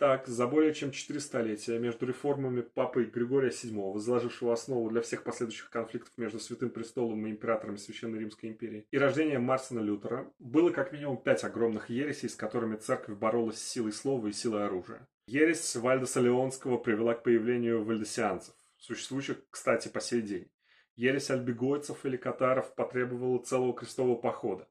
Так, 0.00 0.28
за 0.28 0.46
более 0.46 0.72
чем 0.72 0.92
четыре 0.92 1.20
столетия 1.20 1.78
между 1.78 2.06
реформами 2.06 2.62
папы 2.62 3.04
Григория 3.04 3.50
VII, 3.50 3.98
заложившего 3.98 4.54
основу 4.54 4.88
для 4.88 5.02
всех 5.02 5.22
последующих 5.24 5.68
конфликтов 5.68 6.10
между 6.16 6.40
Святым 6.40 6.70
Престолом 6.70 7.26
и 7.26 7.30
императорами 7.30 7.76
Священной 7.76 8.20
Римской 8.20 8.48
империи, 8.48 8.86
и 8.90 8.96
рождением 8.96 9.42
Мартина 9.42 9.80
Лютера, 9.80 10.32
было 10.38 10.70
как 10.70 10.92
минимум 10.92 11.18
пять 11.18 11.44
огромных 11.44 11.90
ересей, 11.90 12.30
с 12.30 12.34
которыми 12.34 12.76
церковь 12.76 13.18
боролась 13.18 13.58
с 13.58 13.68
силой 13.68 13.92
слова 13.92 14.26
и 14.28 14.32
силой 14.32 14.64
оружия. 14.64 15.06
Ересь 15.26 15.76
Вальдеса 15.76 16.22
Леонского 16.22 16.78
привела 16.78 17.12
к 17.12 17.22
появлению 17.22 17.84
вальдесианцев, 17.84 18.54
существующих, 18.78 19.36
кстати, 19.50 19.88
по 19.88 20.00
сей 20.00 20.22
день. 20.22 20.50
Ересь 20.96 21.28
альбегойцев 21.28 22.06
или 22.06 22.16
катаров 22.16 22.74
потребовала 22.74 23.38
целого 23.42 23.74
крестового 23.74 24.16
похода. 24.16 24.66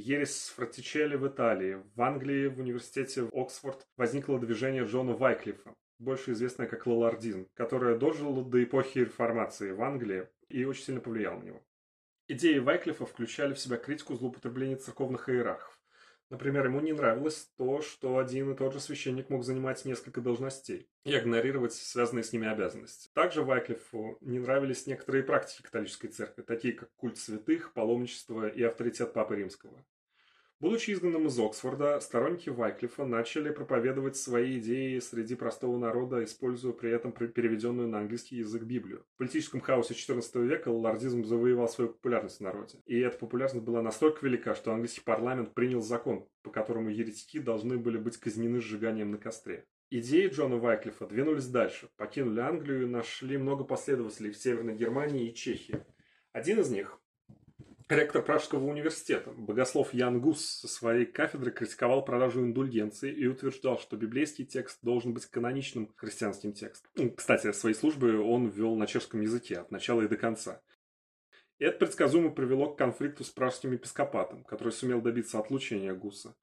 Ересь 0.00 0.52
Фратичелли 0.54 1.16
в 1.16 1.26
Италии. 1.26 1.82
В 1.96 2.02
Англии, 2.02 2.46
в 2.46 2.60
университете 2.60 3.22
в 3.22 3.34
Оксфорд, 3.34 3.84
возникло 3.96 4.38
движение 4.38 4.84
Джона 4.84 5.14
Вайклифа, 5.14 5.74
больше 5.98 6.30
известное 6.32 6.68
как 6.68 6.86
лалардизм, 6.86 7.48
которое 7.54 7.98
дожило 7.98 8.44
до 8.44 8.62
эпохи 8.62 8.98
реформации 8.98 9.72
в 9.72 9.82
Англии 9.82 10.28
и 10.48 10.64
очень 10.64 10.84
сильно 10.84 11.00
повлияло 11.00 11.40
на 11.40 11.42
него. 11.46 11.66
Идеи 12.28 12.58
Вайклифа 12.58 13.06
включали 13.06 13.54
в 13.54 13.58
себя 13.58 13.76
критику 13.76 14.14
злоупотреблений 14.14 14.76
церковных 14.76 15.28
иерархов. 15.28 15.76
Например, 16.30 16.66
ему 16.66 16.80
не 16.80 16.92
нравилось 16.92 17.50
то, 17.56 17.80
что 17.80 18.18
один 18.18 18.52
и 18.52 18.56
тот 18.56 18.74
же 18.74 18.80
священник 18.80 19.30
мог 19.30 19.44
занимать 19.44 19.84
несколько 19.86 20.20
должностей 20.20 20.88
и 21.04 21.16
игнорировать 21.16 21.72
связанные 21.72 22.22
с 22.22 22.32
ними 22.32 22.46
обязанности. 22.46 23.08
Также 23.14 23.42
Вайклифу 23.42 24.18
не 24.20 24.38
нравились 24.38 24.86
некоторые 24.86 25.24
практики 25.24 25.62
католической 25.62 26.08
церкви, 26.08 26.42
такие 26.42 26.74
как 26.74 26.90
культ 26.96 27.16
святых, 27.16 27.72
паломничество 27.72 28.46
и 28.46 28.62
авторитет 28.62 29.14
Папы 29.14 29.36
Римского. 29.36 29.84
Будучи 30.60 30.90
изгнанным 30.90 31.28
из 31.28 31.38
Оксфорда, 31.38 32.00
сторонники 32.00 32.48
Вайклифа 32.48 33.04
начали 33.04 33.50
проповедовать 33.50 34.16
свои 34.16 34.58
идеи 34.58 34.98
среди 34.98 35.36
простого 35.36 35.78
народа, 35.78 36.24
используя 36.24 36.72
при 36.72 36.90
этом 36.90 37.12
переведенную 37.12 37.86
на 37.86 38.00
английский 38.00 38.38
язык 38.38 38.64
Библию. 38.64 39.06
В 39.14 39.18
политическом 39.18 39.60
хаосе 39.60 39.94
XIV 39.94 40.44
века 40.44 40.70
лордизм 40.70 41.22
завоевал 41.22 41.68
свою 41.68 41.90
популярность 41.90 42.38
в 42.38 42.42
народе. 42.42 42.80
И 42.86 42.98
эта 42.98 43.16
популярность 43.16 43.64
была 43.64 43.82
настолько 43.82 44.26
велика, 44.26 44.56
что 44.56 44.72
английский 44.72 45.02
парламент 45.02 45.54
принял 45.54 45.80
закон, 45.80 46.28
по 46.42 46.50
которому 46.50 46.88
еретики 46.88 47.38
должны 47.38 47.78
были 47.78 47.96
быть 47.96 48.16
казнены 48.16 48.60
сжиганием 48.60 49.12
на 49.12 49.18
костре. 49.18 49.64
Идеи 49.90 50.26
Джона 50.26 50.56
Вайклифа 50.56 51.06
двинулись 51.06 51.46
дальше, 51.46 51.88
покинули 51.96 52.40
Англию 52.40 52.82
и 52.82 52.86
нашли 52.86 53.38
много 53.38 53.62
последователей 53.62 54.32
в 54.32 54.36
Северной 54.36 54.74
Германии 54.74 55.30
и 55.30 55.34
Чехии. 55.34 55.84
Один 56.32 56.58
из 56.58 56.68
них, 56.68 57.00
Ректор 57.88 58.22
Пражского 58.22 58.66
университета, 58.66 59.30
богослов 59.30 59.94
Ян 59.94 60.20
Гус 60.20 60.44
со 60.44 60.68
своей 60.68 61.06
кафедры 61.06 61.50
критиковал 61.50 62.04
продажу 62.04 62.42
индульгенции 62.42 63.10
и 63.10 63.26
утверждал, 63.26 63.78
что 63.78 63.96
библейский 63.96 64.44
текст 64.44 64.80
должен 64.82 65.14
быть 65.14 65.24
каноничным 65.24 65.94
христианским 65.96 66.52
текстом. 66.52 67.14
Кстати, 67.16 67.50
свои 67.52 67.72
службы 67.72 68.20
он 68.20 68.48
вел 68.48 68.76
на 68.76 68.86
чешском 68.86 69.22
языке 69.22 69.56
от 69.56 69.70
начала 69.70 70.02
и 70.02 70.08
до 70.08 70.18
конца. 70.18 70.60
Это 71.58 71.78
предсказуемо 71.78 72.30
привело 72.30 72.74
к 72.74 72.76
конфликту 72.76 73.24
с 73.24 73.30
пражским 73.30 73.72
епископатом, 73.72 74.44
который 74.44 74.72
сумел 74.74 75.00
добиться 75.00 75.38
отлучения 75.38 75.94
Гуса. 75.94 76.36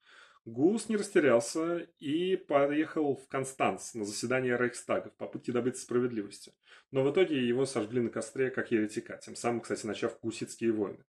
Гус 0.45 0.89
не 0.89 0.97
растерялся 0.97 1.87
и 1.99 2.37
поехал 2.37 3.17
в 3.17 3.27
Констанц 3.27 3.93
на 3.93 4.03
заседание 4.03 4.57
Рейхстага 4.57 5.11
в 5.11 5.15
попытке 5.17 5.51
добиться 5.51 5.83
справедливости. 5.83 6.53
Но 6.89 7.03
в 7.03 7.11
итоге 7.11 7.47
его 7.47 7.67
сожгли 7.67 8.01
на 8.01 8.09
костре 8.09 8.49
как 8.49 8.71
еретика, 8.71 9.19
тем 9.23 9.35
самым, 9.35 9.61
кстати, 9.61 9.85
начав 9.85 10.19
гуситские 10.21 10.71
войны. 10.71 11.03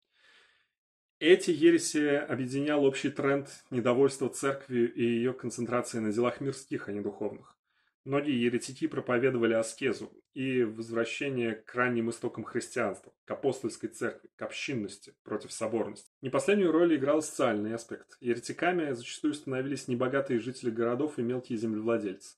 Эти 1.26 1.52
ереси 1.52 2.16
объединял 2.16 2.84
общий 2.84 3.08
тренд 3.08 3.48
недовольства 3.70 4.28
церкви 4.28 4.84
и 4.84 5.02
ее 5.02 5.32
концентрации 5.32 5.98
на 5.98 6.12
делах 6.12 6.42
мирских, 6.42 6.86
а 6.86 6.92
не 6.92 7.00
духовных. 7.00 7.56
Многие 8.04 8.38
еретики 8.38 8.86
проповедовали 8.86 9.54
аскезу 9.54 10.12
и 10.34 10.64
возвращение 10.64 11.54
к 11.54 11.74
ранним 11.74 12.10
истокам 12.10 12.44
христианства, 12.44 13.14
к 13.24 13.30
апостольской 13.30 13.88
церкви, 13.88 14.28
к 14.36 14.42
общинности 14.42 15.14
против 15.22 15.50
соборности. 15.50 16.10
Не 16.20 16.28
последнюю 16.28 16.72
роль 16.72 16.94
играл 16.94 17.22
социальный 17.22 17.74
аспект. 17.74 18.18
Еретиками 18.20 18.92
зачастую 18.92 19.32
становились 19.32 19.88
небогатые 19.88 20.40
жители 20.40 20.68
городов 20.68 21.18
и 21.18 21.22
мелкие 21.22 21.56
землевладельцы. 21.56 22.36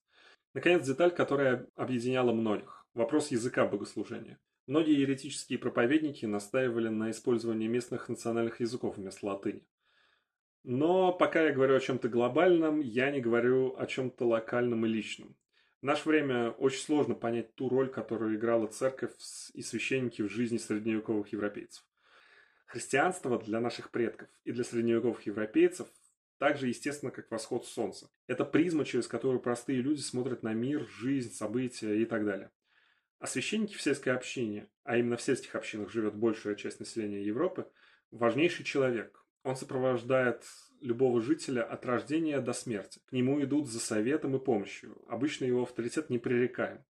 Наконец, 0.54 0.86
деталь, 0.86 1.10
которая 1.10 1.66
объединяла 1.74 2.32
многих– 2.32 2.86
вопрос 2.94 3.32
языка 3.32 3.66
богослужения. 3.66 4.38
Многие 4.66 5.00
еретические 5.00 5.60
проповедники 5.60 6.26
настаивали 6.26 6.88
на 6.88 7.10
использовании 7.10 7.68
местных 7.68 8.08
национальных 8.08 8.60
языков 8.60 8.96
вместо 8.96 9.26
латыни. 9.26 9.62
Но 10.64 11.12
пока 11.12 11.44
я 11.44 11.52
говорю 11.52 11.76
о 11.76 11.80
чем-то 11.80 12.08
глобальном, 12.08 12.80
я 12.80 13.12
не 13.12 13.20
говорю 13.20 13.76
о 13.78 13.86
чем-то 13.86 14.26
локальном 14.26 14.84
и 14.84 14.88
личном. 14.88 15.36
В 15.80 15.84
наше 15.84 16.08
время 16.08 16.50
очень 16.50 16.80
сложно 16.80 17.14
понять 17.14 17.54
ту 17.54 17.68
роль, 17.68 17.88
которую 17.88 18.34
играла 18.34 18.66
церковь 18.66 19.12
и 19.54 19.62
священники 19.62 20.22
в 20.22 20.28
жизни 20.28 20.58
средневековых 20.58 21.28
европейцев. 21.32 21.84
Христианство 22.66 23.38
для 23.38 23.60
наших 23.60 23.92
предков 23.92 24.28
и 24.42 24.50
для 24.50 24.64
средневековых 24.64 25.24
европейцев 25.26 25.86
так 26.38 26.58
же 26.58 26.66
естественно, 26.66 27.12
как 27.12 27.30
восход 27.30 27.64
солнца. 27.66 28.10
Это 28.26 28.44
призма, 28.44 28.84
через 28.84 29.06
которую 29.06 29.38
простые 29.38 29.80
люди 29.80 30.00
смотрят 30.00 30.42
на 30.42 30.52
мир, 30.52 30.84
жизнь, 30.88 31.32
события 31.32 31.94
и 31.94 32.04
так 32.04 32.24
далее. 32.24 32.50
А 33.18 33.26
священники 33.26 33.74
в 33.74 33.82
сельской 33.82 34.14
общине, 34.14 34.68
а 34.84 34.96
именно 34.96 35.16
в 35.16 35.22
сельских 35.22 35.54
общинах 35.54 35.90
живет 35.90 36.14
большая 36.14 36.54
часть 36.54 36.80
населения 36.80 37.24
Европы, 37.24 37.66
важнейший 38.10 38.64
человек. 38.64 39.24
Он 39.42 39.56
сопровождает 39.56 40.44
любого 40.80 41.20
жителя 41.20 41.62
от 41.62 41.86
рождения 41.86 42.40
до 42.40 42.52
смерти. 42.52 43.00
К 43.08 43.12
нему 43.12 43.42
идут 43.42 43.68
за 43.68 43.80
советом 43.80 44.36
и 44.36 44.44
помощью. 44.44 45.02
Обычно 45.08 45.44
его 45.44 45.62
авторитет 45.62 46.10
непререкаем. 46.10 46.84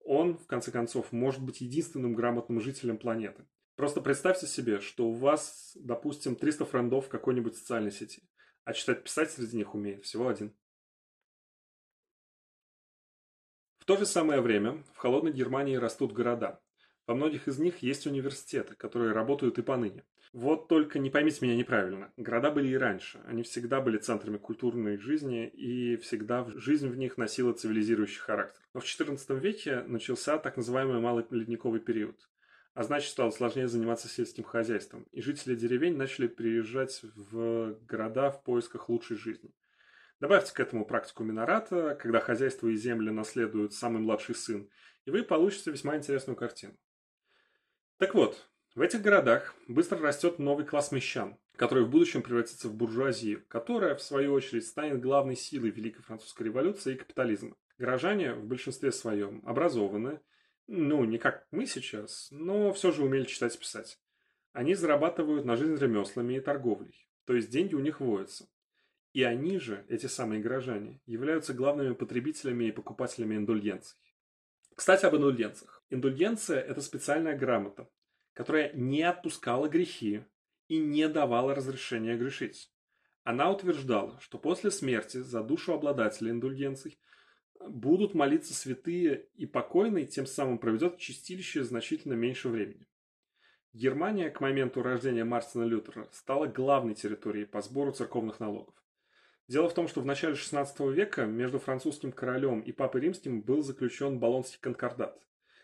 Он, 0.00 0.36
в 0.36 0.46
конце 0.46 0.70
концов, 0.70 1.12
может 1.12 1.42
быть 1.42 1.60
единственным 1.60 2.14
грамотным 2.14 2.60
жителем 2.60 2.98
планеты. 2.98 3.46
Просто 3.74 4.00
представьте 4.00 4.46
себе, 4.46 4.80
что 4.80 5.08
у 5.08 5.12
вас, 5.12 5.72
допустим, 5.74 6.36
300 6.36 6.66
френдов 6.66 7.06
в 7.06 7.08
какой-нибудь 7.08 7.56
социальной 7.56 7.90
сети, 7.90 8.22
а 8.64 8.72
читать-писать 8.72 9.32
среди 9.32 9.56
них 9.56 9.74
умеет 9.74 10.04
всего 10.04 10.28
один. 10.28 10.54
В 13.84 13.86
то 13.86 13.98
же 13.98 14.06
самое 14.06 14.40
время 14.40 14.82
в 14.94 14.96
холодной 14.96 15.30
Германии 15.30 15.76
растут 15.76 16.14
города. 16.14 16.58
Во 17.06 17.14
многих 17.14 17.48
из 17.48 17.58
них 17.58 17.82
есть 17.82 18.06
университеты, 18.06 18.74
которые 18.74 19.12
работают 19.12 19.58
и 19.58 19.62
поныне. 19.62 20.04
Вот 20.32 20.68
только 20.68 20.98
не 20.98 21.10
поймите 21.10 21.44
меня 21.44 21.54
неправильно. 21.54 22.10
Города 22.16 22.50
были 22.50 22.68
и 22.68 22.78
раньше. 22.78 23.20
Они 23.26 23.42
всегда 23.42 23.82
были 23.82 23.98
центрами 23.98 24.38
культурной 24.38 24.96
жизни, 24.96 25.46
и 25.48 25.96
всегда 25.98 26.46
жизнь 26.54 26.88
в 26.88 26.96
них 26.96 27.18
носила 27.18 27.52
цивилизирующий 27.52 28.20
характер. 28.20 28.62
Но 28.72 28.80
в 28.80 28.84
XIV 28.84 29.38
веке 29.38 29.82
начался 29.82 30.38
так 30.38 30.56
называемый 30.56 31.00
малый 31.00 31.26
ледниковый 31.28 31.80
период. 31.80 32.16
А 32.72 32.84
значит, 32.84 33.10
стало 33.10 33.32
сложнее 33.32 33.68
заниматься 33.68 34.08
сельским 34.08 34.44
хозяйством. 34.44 35.06
И 35.12 35.20
жители 35.20 35.54
деревень 35.54 35.98
начали 35.98 36.26
приезжать 36.26 37.02
в 37.02 37.76
города 37.86 38.30
в 38.30 38.42
поисках 38.44 38.88
лучшей 38.88 39.18
жизни. 39.18 39.50
Добавьте 40.24 40.54
к 40.54 40.60
этому 40.60 40.86
практику 40.86 41.22
Минората, 41.22 41.98
когда 42.00 42.18
хозяйство 42.18 42.68
и 42.68 42.76
земли 42.76 43.10
наследует 43.10 43.74
самый 43.74 44.00
младший 44.00 44.34
сын, 44.34 44.70
и 45.04 45.10
вы 45.10 45.22
получите 45.22 45.70
весьма 45.70 45.98
интересную 45.98 46.34
картину. 46.34 46.72
Так 47.98 48.14
вот, 48.14 48.48
в 48.74 48.80
этих 48.80 49.02
городах 49.02 49.54
быстро 49.68 49.98
растет 49.98 50.38
новый 50.38 50.64
класс 50.64 50.92
мещан, 50.92 51.36
который 51.56 51.84
в 51.84 51.90
будущем 51.90 52.22
превратится 52.22 52.70
в 52.70 52.74
буржуазию, 52.74 53.44
которая, 53.48 53.94
в 53.96 54.00
свою 54.00 54.32
очередь, 54.32 54.66
станет 54.66 55.02
главной 55.02 55.36
силой 55.36 55.68
Великой 55.68 56.00
Французской 56.00 56.44
революции 56.44 56.94
и 56.94 56.98
капитализма. 56.98 57.54
Горожане 57.76 58.32
в 58.32 58.46
большинстве 58.46 58.92
своем 58.92 59.42
образованы, 59.44 60.22
ну, 60.66 61.04
не 61.04 61.18
как 61.18 61.46
мы 61.50 61.66
сейчас, 61.66 62.28
но 62.30 62.72
все 62.72 62.92
же 62.92 63.02
умели 63.02 63.24
читать 63.24 63.56
и 63.56 63.58
писать. 63.58 63.98
Они 64.54 64.74
зарабатывают 64.74 65.44
на 65.44 65.58
жизнь 65.58 65.76
ремеслами 65.76 66.38
и 66.38 66.40
торговлей, 66.40 67.06
то 67.26 67.34
есть 67.34 67.50
деньги 67.50 67.74
у 67.74 67.80
них 67.80 68.00
водятся. 68.00 68.48
И 69.14 69.22
они 69.22 69.60
же, 69.60 69.86
эти 69.88 70.06
самые 70.06 70.42
горожане, 70.42 71.00
являются 71.06 71.54
главными 71.54 71.94
потребителями 71.94 72.64
и 72.64 72.72
покупателями 72.72 73.36
индульгенций. 73.36 73.96
Кстати, 74.74 75.06
об 75.06 75.14
индульгенциях. 75.14 75.84
Индульгенция– 75.88 76.60
это 76.60 76.80
специальная 76.82 77.38
грамота, 77.38 77.88
которая 78.32 78.72
не 78.72 79.02
отпускала 79.02 79.68
грехи 79.68 80.24
и 80.66 80.78
не 80.78 81.08
давала 81.08 81.54
разрешения 81.54 82.16
грешить. 82.16 82.72
Она 83.22 83.52
утверждала, 83.52 84.18
что 84.20 84.36
после 84.36 84.72
смерти 84.72 85.18
за 85.18 85.44
душу 85.44 85.72
обладателя 85.72 86.32
индульгенций 86.32 86.98
будут 87.60 88.14
молиться 88.14 88.52
святые, 88.52 89.28
и 89.36 89.46
покойный 89.46 90.06
тем 90.06 90.26
самым 90.26 90.58
проведет 90.58 90.98
чистилище 90.98 91.62
значительно 91.62 92.14
меньше 92.14 92.48
времени. 92.48 92.88
Германия 93.72 94.28
к 94.30 94.40
моменту 94.40 94.82
рождения 94.82 95.22
Мартина 95.22 95.62
Лютера 95.62 96.08
стала 96.10 96.48
главной 96.48 96.96
территорией 96.96 97.46
по 97.46 97.62
сбору 97.62 97.92
церковных 97.92 98.40
налогов. 98.40 98.74
Дело 99.46 99.68
в 99.68 99.74
том, 99.74 99.88
что 99.88 100.00
в 100.00 100.06
начале 100.06 100.34
XVI 100.34 100.92
века 100.92 101.26
между 101.26 101.58
французским 101.58 102.12
королем 102.12 102.60
и 102.60 102.72
папой 102.72 103.02
римским 103.02 103.42
был 103.42 103.62
заключен 103.62 104.18
Болонский 104.18 104.58
конкордат, 104.58 105.20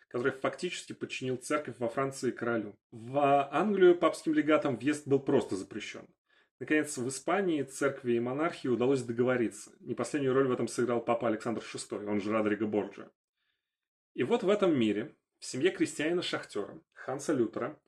который 0.08 0.32
фактически 0.32 0.92
подчинил 0.92 1.36
церковь 1.36 1.76
во 1.78 1.88
Франции 1.88 2.30
королю. 2.30 2.76
В 2.90 3.48
Англию 3.50 3.96
папским 3.96 4.34
легатом 4.34 4.76
въезд 4.76 5.08
был 5.08 5.18
просто 5.18 5.56
запрещен. 5.56 6.06
Наконец, 6.58 6.98
в 6.98 7.08
Испании 7.08 7.62
церкви 7.62 8.12
и 8.12 8.20
монархии 8.20 8.68
удалось 8.68 9.02
договориться. 9.02 9.72
Не 9.80 9.94
последнюю 9.94 10.34
роль 10.34 10.46
в 10.46 10.52
этом 10.52 10.68
сыграл 10.68 11.00
папа 11.00 11.26
Александр 11.26 11.62
VI, 11.62 12.04
он 12.04 12.20
же 12.20 12.32
Родриго 12.32 12.66
Борджа. 12.66 13.10
И 14.12 14.24
вот 14.24 14.42
в 14.42 14.50
этом 14.50 14.78
мире, 14.78 15.16
в 15.38 15.46
семье 15.46 15.70
крестьянина-шахтера 15.70 16.78
Ханса 16.92 17.32
Лютера, 17.32 17.80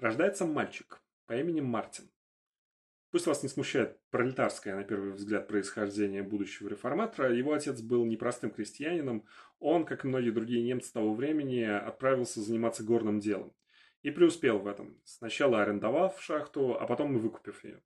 рождается 0.00 0.44
мальчик 0.44 1.00
по 1.26 1.34
имени 1.34 1.60
Мартин. 1.60 2.10
Пусть 3.16 3.26
вас 3.26 3.42
не 3.42 3.48
смущает 3.48 3.98
пролетарское, 4.10 4.76
на 4.76 4.84
первый 4.84 5.12
взгляд, 5.12 5.48
происхождение 5.48 6.22
будущего 6.22 6.68
реформатора, 6.68 7.32
его 7.32 7.54
отец 7.54 7.80
был 7.80 8.04
непростым 8.04 8.50
крестьянином, 8.50 9.24
он, 9.58 9.86
как 9.86 10.04
и 10.04 10.08
многие 10.08 10.32
другие 10.32 10.62
немцы 10.62 10.92
того 10.92 11.14
времени, 11.14 11.62
отправился 11.62 12.42
заниматься 12.42 12.84
горным 12.84 13.18
делом. 13.18 13.54
И 14.02 14.10
преуспел 14.10 14.58
в 14.58 14.66
этом, 14.66 15.00
сначала 15.04 15.62
арендовав 15.62 16.20
шахту, 16.20 16.78
а 16.78 16.86
потом 16.86 17.16
и 17.16 17.18
выкупив 17.18 17.64
ее. 17.64 17.82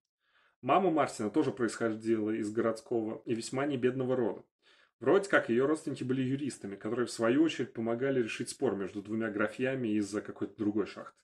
Мама 0.62 0.90
Мартина 0.90 1.31
тоже 1.31 1.53
происходила 1.53 2.33
из 2.33 2.51
городского 2.51 3.23
и 3.25 3.33
весьма 3.33 3.66
небедного 3.66 4.16
рода. 4.16 4.43
Вроде 4.99 5.31
как 5.31 5.49
ее 5.49 5.64
родственники 5.64 6.03
были 6.03 6.23
юристами, 6.23 6.75
которые 6.75 7.07
в 7.07 7.12
свою 7.12 7.45
очередь 7.45 7.73
помогали 7.73 8.21
решить 8.21 8.49
спор 8.49 8.75
между 8.75 9.01
двумя 9.01 9.31
графьями 9.31 9.90
из-за 9.90 10.23
какой-то 10.23 10.57
другой 10.57 10.87
шахты. 10.87 11.23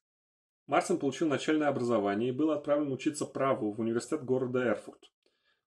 Марсен 0.66 0.98
получил 0.98 1.28
начальное 1.28 1.68
образование 1.68 2.30
и 2.30 2.32
был 2.32 2.50
отправлен 2.50 2.90
учиться 2.92 3.24
праву 3.24 3.72
в 3.72 3.80
университет 3.80 4.24
города 4.24 4.66
Эрфурт. 4.66 5.12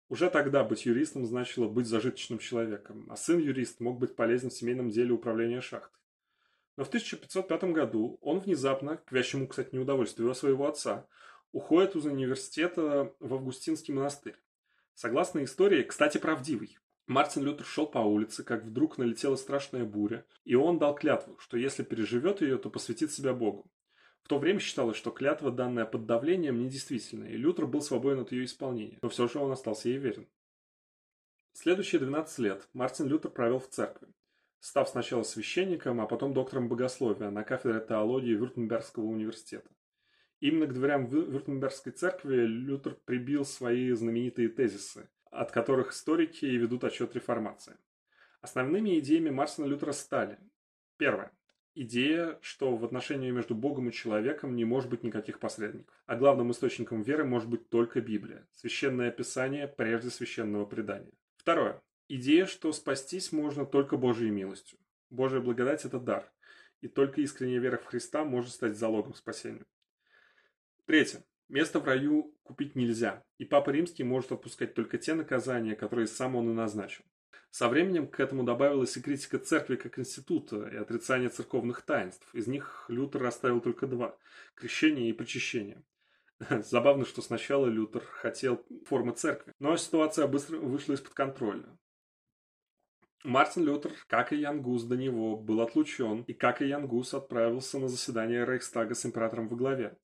Уже 0.09 0.29
тогда 0.29 0.63
быть 0.63 0.85
юристом 0.85 1.25
значило 1.25 1.69
быть 1.69 1.87
зажиточным 1.87 2.39
человеком, 2.39 3.05
а 3.09 3.15
сын-юрист 3.15 3.79
мог 3.79 3.99
быть 3.99 4.15
полезен 4.15 4.49
в 4.49 4.53
семейном 4.53 4.89
деле 4.89 5.13
управления 5.13 5.61
шахтой. 5.61 6.01
Но 6.75 6.83
в 6.83 6.87
1505 6.87 7.63
году 7.65 8.17
он 8.21 8.39
внезапно, 8.39 8.97
к 8.97 9.11
вящему, 9.11 9.47
кстати, 9.47 9.73
неудовольствию 9.73 10.33
своего 10.33 10.67
отца, 10.67 11.07
уходит 11.51 11.95
из 11.95 12.05
университета 12.05 13.13
в 13.19 13.33
Августинский 13.33 13.93
монастырь. 13.93 14.35
Согласно 14.95 15.43
истории, 15.43 15.83
кстати, 15.83 16.17
правдивой, 16.17 16.77
Мартин 17.07 17.43
Лютер 17.43 17.65
шел 17.65 17.87
по 17.87 17.99
улице, 17.99 18.43
как 18.43 18.65
вдруг 18.65 18.97
налетела 18.97 19.35
страшная 19.35 19.85
буря, 19.85 20.25
и 20.43 20.55
он 20.55 20.77
дал 20.77 20.93
клятву, 20.93 21.37
что 21.39 21.57
если 21.57 21.83
переживет 21.83 22.41
ее, 22.41 22.57
то 22.57 22.69
посвятит 22.69 23.11
себя 23.11 23.33
Богу. 23.33 23.71
В 24.23 24.27
то 24.27 24.37
время 24.37 24.59
считалось, 24.59 24.97
что 24.97 25.11
клятва, 25.11 25.51
данная 25.51 25.85
под 25.85 26.05
давлением, 26.05 26.59
недействительна, 26.59 27.25
и 27.25 27.37
Лютер 27.37 27.65
был 27.65 27.81
свободен 27.81 28.19
от 28.19 28.31
ее 28.31 28.45
исполнения, 28.45 28.99
но 29.01 29.09
все 29.09 29.27
же 29.27 29.39
он 29.39 29.51
остался 29.51 29.89
ей 29.89 29.97
верен. 29.97 30.27
Следующие 31.53 31.99
12 31.99 32.39
лет 32.39 32.69
Мартин 32.73 33.07
Лютер 33.07 33.31
провел 33.31 33.59
в 33.59 33.69
церкви, 33.69 34.07
став 34.59 34.87
сначала 34.87 35.23
священником, 35.23 35.99
а 35.99 36.05
потом 36.05 36.33
доктором 36.33 36.69
богословия 36.69 37.31
на 37.31 37.43
кафедре 37.43 37.79
теологии 37.85 38.35
Вюртембергского 38.35 39.03
университета. 39.03 39.69
Именно 40.39 40.67
к 40.67 40.73
дверям 40.73 41.07
Вюртембергской 41.07 41.91
церкви 41.91 42.45
Лютер 42.45 42.97
прибил 43.05 43.43
свои 43.45 43.91
знаменитые 43.91 44.49
тезисы, 44.49 45.09
от 45.31 45.51
которых 45.51 45.91
историки 45.91 46.45
ведут 46.45 46.83
отчет 46.83 47.13
реформации. 47.15 47.77
Основными 48.41 48.99
идеями 48.99 49.31
Мартина 49.31 49.65
Лютера 49.65 49.91
стали 49.91 50.39
Первое 50.99 51.31
идея, 51.81 52.37
что 52.41 52.75
в 52.75 52.83
отношении 52.83 53.31
между 53.31 53.55
Богом 53.55 53.89
и 53.89 53.93
человеком 53.93 54.55
не 54.55 54.65
может 54.65 54.89
быть 54.89 55.03
никаких 55.03 55.39
посредников, 55.39 55.95
а 56.05 56.15
главным 56.15 56.51
источником 56.51 57.01
веры 57.01 57.23
может 57.23 57.49
быть 57.49 57.69
только 57.69 58.01
Библия, 58.01 58.45
священное 58.53 59.11
писание 59.11 59.67
прежде 59.67 60.09
священного 60.09 60.65
предания. 60.65 61.13
Второе. 61.37 61.81
Идея, 62.09 62.45
что 62.45 62.71
спастись 62.73 63.31
можно 63.31 63.65
только 63.65 63.95
Божьей 63.95 64.29
милостью. 64.29 64.77
Божья 65.09 65.39
благодать– 65.39 65.85
это 65.85 65.99
дар, 65.99 66.29
и 66.81 66.87
только 66.87 67.21
искренняя 67.21 67.59
вера 67.59 67.77
в 67.77 67.85
Христа 67.85 68.25
может 68.25 68.51
стать 68.51 68.77
залогом 68.77 69.13
спасения. 69.13 69.65
Третье. 70.85 71.23
Место 71.47 71.79
в 71.79 71.85
раю 71.85 72.35
купить 72.43 72.75
нельзя, 72.75 73.23
и 73.37 73.45
Папа 73.45 73.69
Римский 73.71 74.03
может 74.03 74.31
отпускать 74.31 74.75
только 74.75 74.97
те 74.97 75.15
наказания, 75.15 75.75
которые 75.75 76.07
сам 76.07 76.35
он 76.35 76.51
и 76.51 76.53
назначил. 76.53 77.05
Со 77.51 77.67
временем 77.67 78.07
к 78.07 78.19
этому 78.19 78.43
добавилась 78.43 78.95
и 78.95 79.01
критика 79.01 79.39
церкви 79.39 79.75
как 79.75 79.97
института 79.97 80.67
и 80.67 80.75
отрицание 80.75 81.29
церковных 81.29 81.81
таинств. 81.81 82.27
Из 82.33 82.47
них 82.47 82.85
Лютер 82.89 83.25
оставил 83.25 83.59
только 83.59 83.87
два– 83.87 84.15
крещение 84.55 85.09
и 85.09 85.13
причащение. 85.13 85.83
Забавно, 86.49 87.05
что 87.05 87.21
сначала 87.21 87.65
Лютер 87.65 88.03
хотел 88.05 88.63
формы 88.85 89.13
церкви, 89.13 89.53
но 89.59 89.75
ситуация 89.77 90.27
быстро 90.27 90.57
вышла 90.57 90.93
из-под 90.93 91.13
контроля. 91.13 91.77
Мартин 93.23 93.65
Лютер, 93.65 93.91
как 94.07 94.31
и 94.31 94.37
Ян 94.37 94.61
Гус 94.61 94.83
до 94.83 94.95
него, 94.95 95.35
был 95.35 95.59
отлучен, 95.59 96.21
и 96.21 96.33
как 96.33 96.61
и 96.61 96.67
Ян 96.67 96.87
Гус 96.87 97.13
отправился 97.13 97.77
на 97.77 97.89
заседание 97.89 98.45
Рейхстага 98.45 98.95
с 98.95 99.05
императором 99.05 99.49
во 99.49 99.57
главе. 99.57 99.97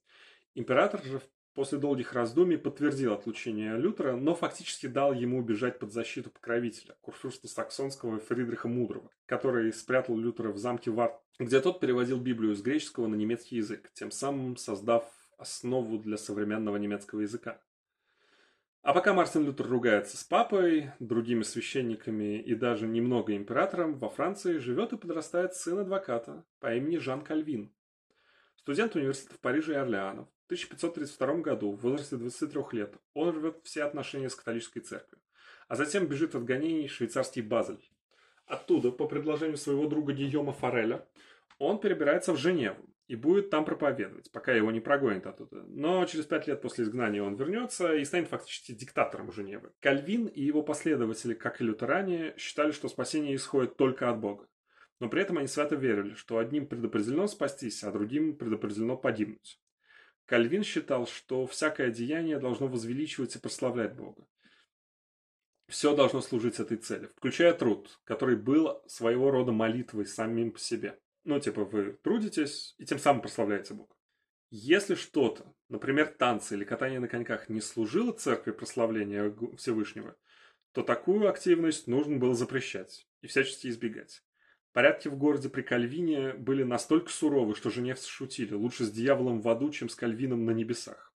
Император 0.53 1.01
же 1.03 1.21
после 1.55 1.79
долгих 1.79 2.13
раздумий 2.13 2.57
подтвердил 2.57 3.13
отлучение 3.13 3.77
Лютера, 3.77 4.15
но 4.15 4.35
фактически 4.35 4.87
дал 4.87 5.13
ему 5.13 5.39
убежать 5.39 5.79
под 5.79 5.91
защиту 5.91 6.29
покровителя, 6.29 6.95
курфюрста 7.01 7.47
саксонского 7.47 8.19
Фридриха 8.19 8.67
Мудрого, 8.67 9.09
который 9.25 9.73
спрятал 9.73 10.17
Лютера 10.17 10.51
в 10.51 10.57
замке 10.57 10.91
Варт, 10.91 11.15
где 11.39 11.61
тот 11.61 11.79
переводил 11.79 12.19
Библию 12.19 12.55
с 12.55 12.61
греческого 12.61 13.07
на 13.07 13.15
немецкий 13.15 13.55
язык, 13.55 13.89
тем 13.93 14.11
самым 14.11 14.57
создав 14.57 15.09
основу 15.37 15.97
для 15.97 16.17
современного 16.17 16.77
немецкого 16.77 17.21
языка. 17.21 17.59
А 18.81 18.93
пока 18.93 19.13
Мартин 19.13 19.45
Лютер 19.45 19.67
ругается 19.67 20.15
с 20.15 20.23
папой, 20.23 20.91
другими 20.99 21.41
священниками 21.41 22.37
и 22.39 22.53
даже 22.53 22.85
немного 22.85 23.35
императором, 23.35 23.97
во 23.97 24.09
Франции 24.09 24.57
живет 24.57 24.93
и 24.93 24.97
подрастает 24.97 25.55
сын 25.55 25.79
адвоката 25.79 26.45
по 26.59 26.75
имени 26.75 26.97
Жан 26.97 27.21
Кальвин. 27.21 27.73
Студент 28.65 28.95
университета 28.95 29.35
в 29.35 29.39
Париже 29.41 29.73
и 29.73 29.75
Орлеанов, 29.75 30.27
1532 30.47 31.35
году, 31.35 31.73
в 31.73 31.81
возрасте 31.81 32.15
23 32.15 32.63
лет, 32.71 32.95
он 33.13 33.29
рвет 33.29 33.59
все 33.61 33.83
отношения 33.83 34.27
с 34.27 34.33
католической 34.33 34.79
церковью, 34.79 35.21
а 35.67 35.75
затем 35.75 36.07
бежит 36.07 36.33
от 36.33 36.45
гонений 36.45 36.87
в 36.87 36.91
швейцарский 36.91 37.43
Базель. 37.43 37.87
Оттуда, 38.47 38.89
по 38.89 39.07
предложению 39.07 39.57
своего 39.57 39.85
друга 39.85 40.13
Гийома 40.13 40.51
Фореля, 40.51 41.07
он 41.59 41.79
перебирается 41.79 42.33
в 42.33 42.37
Женеву 42.37 42.89
и 43.07 43.15
будет 43.15 43.51
там 43.51 43.65
проповедовать, 43.65 44.31
пока 44.31 44.51
его 44.51 44.71
не 44.71 44.79
прогонят 44.79 45.27
оттуда. 45.27 45.61
Но 45.67 46.03
через 46.07 46.25
пять 46.25 46.47
лет 46.47 46.59
после 46.59 46.85
изгнания 46.85 47.21
он 47.21 47.35
вернется 47.35 47.93
и 47.93 48.03
станет 48.03 48.29
фактически 48.29 48.71
диктатором 48.71 49.31
Женевы. 49.31 49.73
Кальвин 49.79 50.25
и 50.25 50.41
его 50.41 50.63
последователи, 50.63 51.35
как 51.35 51.61
и 51.61 51.63
лютеране, 51.63 52.33
считали, 52.37 52.71
что 52.71 52.89
спасение 52.89 53.35
исходит 53.35 53.77
только 53.77 54.09
от 54.09 54.17
Бога. 54.17 54.47
Но 54.99 55.09
при 55.09 55.21
этом 55.21 55.37
они 55.37 55.47
свято 55.47 55.75
верили, 55.75 56.13
что 56.13 56.37
одним 56.37 56.67
предопределено 56.67 57.27
спастись, 57.27 57.83
а 57.83 57.91
другим 57.91 58.37
предопределено 58.37 58.95
погибнуть. 58.97 59.59
Кальвин 60.25 60.63
считал, 60.63 61.05
что 61.05 61.45
всякое 61.45 61.91
деяние 61.91 62.39
должно 62.39 62.67
возвеличивать 62.67 63.35
и 63.35 63.39
прославлять 63.39 63.95
Бога. 63.95 64.25
Все 65.67 65.95
должно 65.95 66.21
служить 66.21 66.59
этой 66.59 66.77
цели, 66.77 67.09
включая 67.15 67.53
труд, 67.53 67.99
который 68.03 68.35
был 68.35 68.81
своего 68.87 69.31
рода 69.31 69.51
молитвой 69.51 70.05
самим 70.05 70.51
по 70.51 70.59
себе. 70.59 70.99
Ну, 71.23 71.39
типа, 71.39 71.65
вы 71.65 71.93
трудитесь 72.03 72.75
и 72.77 72.85
тем 72.85 72.99
самым 72.99 73.21
прославляете 73.21 73.73
Бога. 73.73 73.95
Если 74.51 74.93
что-то, 74.93 75.53
например, 75.69 76.07
танцы 76.07 76.55
или 76.55 76.63
катание 76.63 76.99
на 76.99 77.07
коньках, 77.07 77.49
не 77.49 77.61
служило 77.61 78.11
церкви 78.11 78.51
прославления 78.51 79.35
Всевышнего, 79.57 80.15
то 80.71 80.83
такую 80.83 81.27
активность 81.27 81.87
нужно 81.87 82.17
было 82.17 82.35
запрещать 82.35 83.07
и 83.21 83.27
всячески 83.27 83.67
избегать. 83.67 84.23
Порядки 84.75 85.07
в 85.07 85.15
городе 85.15 85.47
при 85.47 85.61
Кальвине 85.61 86.33
были 86.33 86.63
настолько 86.63 87.09
суровы, 87.09 87.55
что 87.55 87.69
женевцы 87.69 88.09
шутили, 88.09 88.53
лучше 88.55 88.83
с 88.83 88.91
дьяволом 88.91 89.39
в 89.39 89.47
аду, 89.47 89.69
чем 89.69 89.87
с 89.87 89.95
Кальвином 89.95 90.43
на 90.43 90.51
небесах. 90.51 91.13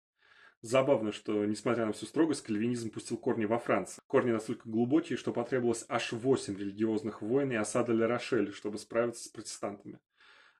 Забавно, 0.62 1.12
что, 1.12 1.44
несмотря 1.44 1.86
на 1.86 1.92
всю 1.92 2.06
строгость, 2.06 2.42
кальвинизм 2.44 2.90
пустил 2.90 3.18
корни 3.18 3.44
во 3.44 3.60
Франции. 3.60 4.02
Корни 4.08 4.32
настолько 4.32 4.70
глубокие, 4.70 5.18
что 5.18 5.34
потребовалось 5.34 5.84
аж 5.90 6.14
восемь 6.14 6.58
религиозных 6.58 7.22
войн 7.22 7.52
и 7.52 7.56
осада 7.56 7.92
Ле 7.92 8.06
Рошель, 8.06 8.54
чтобы 8.54 8.78
справиться 8.78 9.26
с 9.26 9.28
протестантами. 9.28 10.00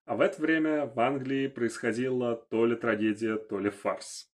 А 0.04 0.18
в 0.18 0.20
это 0.20 0.42
время 0.42 0.86
в 0.86 1.00
Англии 1.00 1.48
происходила 1.48 2.36
то 2.36 2.66
ли 2.66 2.76
трагедия, 2.76 3.38
то 3.38 3.60
ли 3.60 3.70
фарс. 3.70 4.30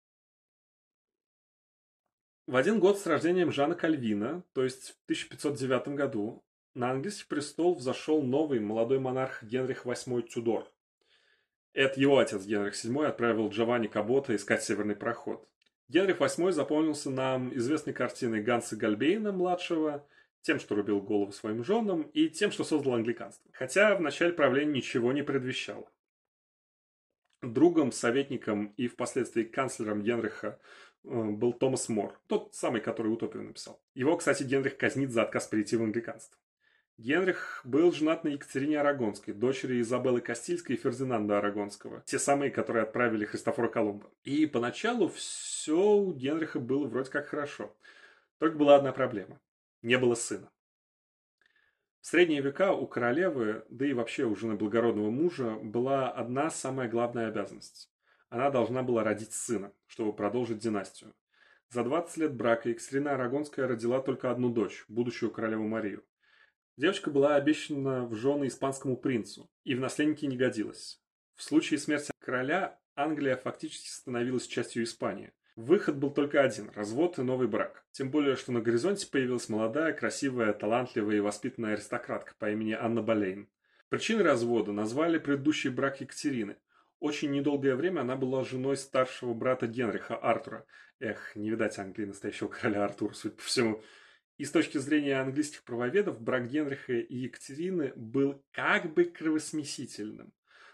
В 2.47 2.55
один 2.55 2.79
год 2.79 2.97
с 2.97 3.05
рождением 3.05 3.51
Жана 3.51 3.75
Кальвина, 3.75 4.43
то 4.53 4.63
есть 4.63 4.89
в 4.89 5.03
1509 5.05 5.89
году, 5.89 6.43
на 6.75 6.91
английский 6.91 7.25
престол 7.27 7.75
взошел 7.75 8.21
новый 8.21 8.59
молодой 8.59 8.99
монарх 8.99 9.41
Генрих 9.43 9.85
VIII 9.85 10.21
Тюдор. 10.23 10.69
Это 11.73 11.99
его 11.99 12.19
отец 12.19 12.45
Генрих 12.45 12.73
VII 12.73 13.05
отправил 13.05 13.49
Джованни 13.49 13.87
Кабота 13.87 14.35
искать 14.35 14.63
северный 14.63 14.95
проход. 14.95 15.47
Генрих 15.87 16.19
VIII 16.19 16.51
запомнился 16.51 17.09
нам 17.09 17.55
известной 17.55 17.93
картиной 17.93 18.43
Ганса 18.43 18.75
Гальбейна-младшего, 18.75 20.05
тем, 20.41 20.59
что 20.59 20.75
рубил 20.75 21.01
голову 21.01 21.31
своим 21.31 21.63
женам, 21.63 22.03
и 22.13 22.29
тем, 22.29 22.51
что 22.51 22.63
создал 22.63 22.93
англиканство. 22.95 23.49
Хотя 23.53 23.95
в 23.95 24.01
начале 24.01 24.33
правления 24.33 24.73
ничего 24.73 25.13
не 25.13 25.23
предвещало. 25.23 25.89
Другом, 27.41 27.91
советником 27.91 28.73
и 28.77 28.87
впоследствии 28.87 29.43
канцлером 29.43 30.01
Генриха 30.01 30.59
э, 31.03 31.23
был 31.23 31.53
Томас 31.53 31.89
Мор, 31.89 32.19
тот 32.27 32.53
самый, 32.53 32.81
который 32.81 33.11
утопию 33.11 33.43
написал. 33.43 33.79
Его, 33.93 34.17
кстати, 34.17 34.43
Генрих 34.43 34.77
казнит 34.77 35.11
за 35.11 35.23
отказ 35.23 35.47
перейти 35.47 35.77
в 35.77 35.83
англиканство. 35.83 36.37
Генрих 36.97 37.59
был 37.65 37.91
женат 37.91 38.23
на 38.23 38.29
Екатерине 38.29 38.79
Арагонской, 38.79 39.33
дочери 39.33 39.81
Изабеллы 39.81 40.21
Кастильской 40.21 40.77
и 40.77 40.79
Фердинанда 40.79 41.39
Арагонского, 41.39 42.01
те 42.05 42.17
самые, 42.17 42.51
которые 42.51 42.83
отправили 42.83 43.25
Христофора 43.25 43.67
Колумба. 43.67 44.09
И 44.23 44.45
поначалу 44.45 45.09
все 45.09 45.77
у 45.77 46.13
Генриха 46.13 46.59
было 46.59 46.87
вроде 46.87 47.11
как 47.11 47.27
хорошо. 47.27 47.75
Только 48.37 48.57
была 48.57 48.77
одна 48.77 48.93
проблема. 48.93 49.41
Не 49.81 49.97
было 49.97 50.15
сына. 50.15 50.49
В 51.99 52.07
средние 52.07 52.41
века 52.41 52.71
у 52.71 52.87
королевы, 52.87 53.65
да 53.69 53.85
и 53.85 53.93
вообще 53.93 54.23
у 54.23 54.35
жены 54.35 54.55
благородного 54.55 55.09
мужа, 55.09 55.57
была 55.61 56.09
одна 56.09 56.49
самая 56.49 56.87
главная 56.87 57.27
обязанность. 57.27 57.91
Она 58.29 58.49
должна 58.49 58.83
была 58.83 59.03
родить 59.03 59.33
сына, 59.33 59.73
чтобы 59.87 60.13
продолжить 60.13 60.59
династию. 60.59 61.13
За 61.69 61.83
20 61.83 62.17
лет 62.17 62.35
брака 62.35 62.69
Екатерина 62.69 63.15
Арагонская 63.15 63.67
родила 63.67 63.99
только 63.99 64.31
одну 64.31 64.49
дочь, 64.49 64.85
будущую 64.87 65.31
королеву 65.31 65.67
Марию. 65.67 66.05
Девочка 66.77 67.09
была 67.09 67.35
обещана 67.35 68.05
в 68.05 68.15
жены 68.15 68.47
испанскому 68.47 68.97
принцу 68.97 69.49
и 69.63 69.75
в 69.75 69.79
наследники 69.79 70.25
не 70.25 70.35
годилась. 70.35 71.01
В 71.35 71.43
случае 71.43 71.79
смерти 71.79 72.11
короля 72.19 72.77
Англия 72.95 73.37
фактически 73.37 73.87
становилась 73.87 74.45
частью 74.45 74.83
Испании. 74.83 75.31
Выход 75.55 75.95
был 75.95 76.11
только 76.11 76.41
один– 76.41 76.69
развод 76.75 77.17
и 77.17 77.21
новый 77.21 77.47
брак. 77.47 77.85
Тем 77.91 78.11
более, 78.11 78.35
что 78.35 78.51
на 78.51 78.59
горизонте 78.59 79.07
появилась 79.07 79.47
молодая, 79.47 79.93
красивая, 79.93 80.51
талантливая 80.51 81.15
и 81.15 81.21
воспитанная 81.21 81.73
аристократка 81.73 82.33
по 82.37 82.51
имени 82.51 82.73
Анна 82.73 83.01
Болейн. 83.01 83.47
Причиной 83.87 84.23
развода 84.25 84.73
назвали 84.73 85.17
предыдущий 85.17 85.69
брак 85.69 86.01
Екатерины. 86.01 86.57
Очень 86.99 87.31
недолгое 87.31 87.77
время 87.77 88.01
она 88.01 88.17
была 88.17 88.43
женой 88.43 88.75
старшего 88.75 89.33
брата 89.33 89.67
Генриха 89.67 90.17
Артура. 90.17 90.65
Эх, 90.99 91.37
не 91.37 91.49
видать 91.49 91.79
Англии 91.79 92.05
настоящего 92.05 92.49
короля 92.49 92.83
Артура, 92.83 93.13
судя 93.13 93.35
по 93.35 93.43
всему. 93.43 93.81
И 94.37 94.43
с 94.43 94.51
точки 94.51 94.77
зрения 94.77 95.19
английских 95.21 95.63
правоведов, 95.63 96.21
брак 96.21 96.47
Генриха 96.47 96.93
и 96.93 97.15
Екатерины 97.15 97.93
был 97.95 98.43
как 98.51 98.93
бы 98.93 99.05
кровосмесительным. 99.05 100.33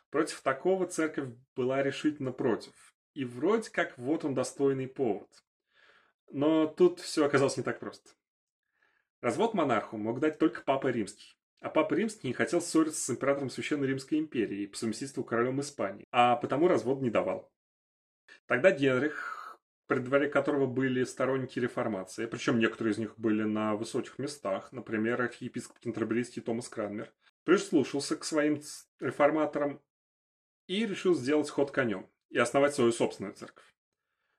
Против 0.09 0.41
такого 0.41 0.87
церковь 0.87 1.29
была 1.55 1.83
решительно 1.83 2.31
против. 2.31 2.73
И 3.13 3.23
вроде 3.23 3.69
как 3.69 3.97
вот 3.97 4.25
он 4.25 4.33
достойный 4.33 4.87
повод. 4.87 5.29
Но 6.31 6.65
тут 6.65 6.99
все 6.99 7.25
оказалось 7.25 7.57
не 7.57 7.63
так 7.63 7.79
просто. 7.79 8.11
Развод 9.21 9.53
монарху 9.53 9.97
мог 9.97 10.19
дать 10.19 10.39
только 10.39 10.61
Папа 10.61 10.87
Римский. 10.87 11.35
А 11.59 11.69
Папа 11.69 11.93
Римский 11.93 12.27
не 12.27 12.33
хотел 12.33 12.59
ссориться 12.59 12.99
с 12.99 13.09
императором 13.11 13.51
Священной 13.51 13.87
Римской 13.87 14.17
империи 14.17 14.65
по 14.65 14.77
совместительству 14.77 15.23
королем 15.23 15.61
Испании, 15.61 16.07
а 16.11 16.35
потому 16.35 16.67
развод 16.67 17.01
не 17.01 17.11
давал. 17.11 17.51
Тогда 18.47 18.71
Генрих, 18.71 19.40
при 19.91 19.99
дворе 19.99 20.29
которого 20.29 20.67
были 20.67 21.03
сторонники 21.03 21.59
реформации, 21.59 22.25
причем 22.25 22.59
некоторые 22.59 22.93
из 22.93 22.97
них 22.97 23.19
были 23.19 23.43
на 23.43 23.75
высоких 23.75 24.19
местах, 24.19 24.71
например, 24.71 25.21
архиепископ 25.21 25.79
Кентерберийский 25.79 26.41
Томас 26.41 26.69
Кранмер, 26.69 27.11
прислушался 27.43 28.15
к 28.15 28.23
своим 28.23 28.61
реформаторам 29.01 29.81
и 30.67 30.85
решил 30.85 31.13
сделать 31.13 31.49
ход 31.49 31.71
конем 31.71 32.09
и 32.29 32.37
основать 32.37 32.73
свою 32.73 32.93
собственную 32.93 33.33
церковь. 33.33 33.65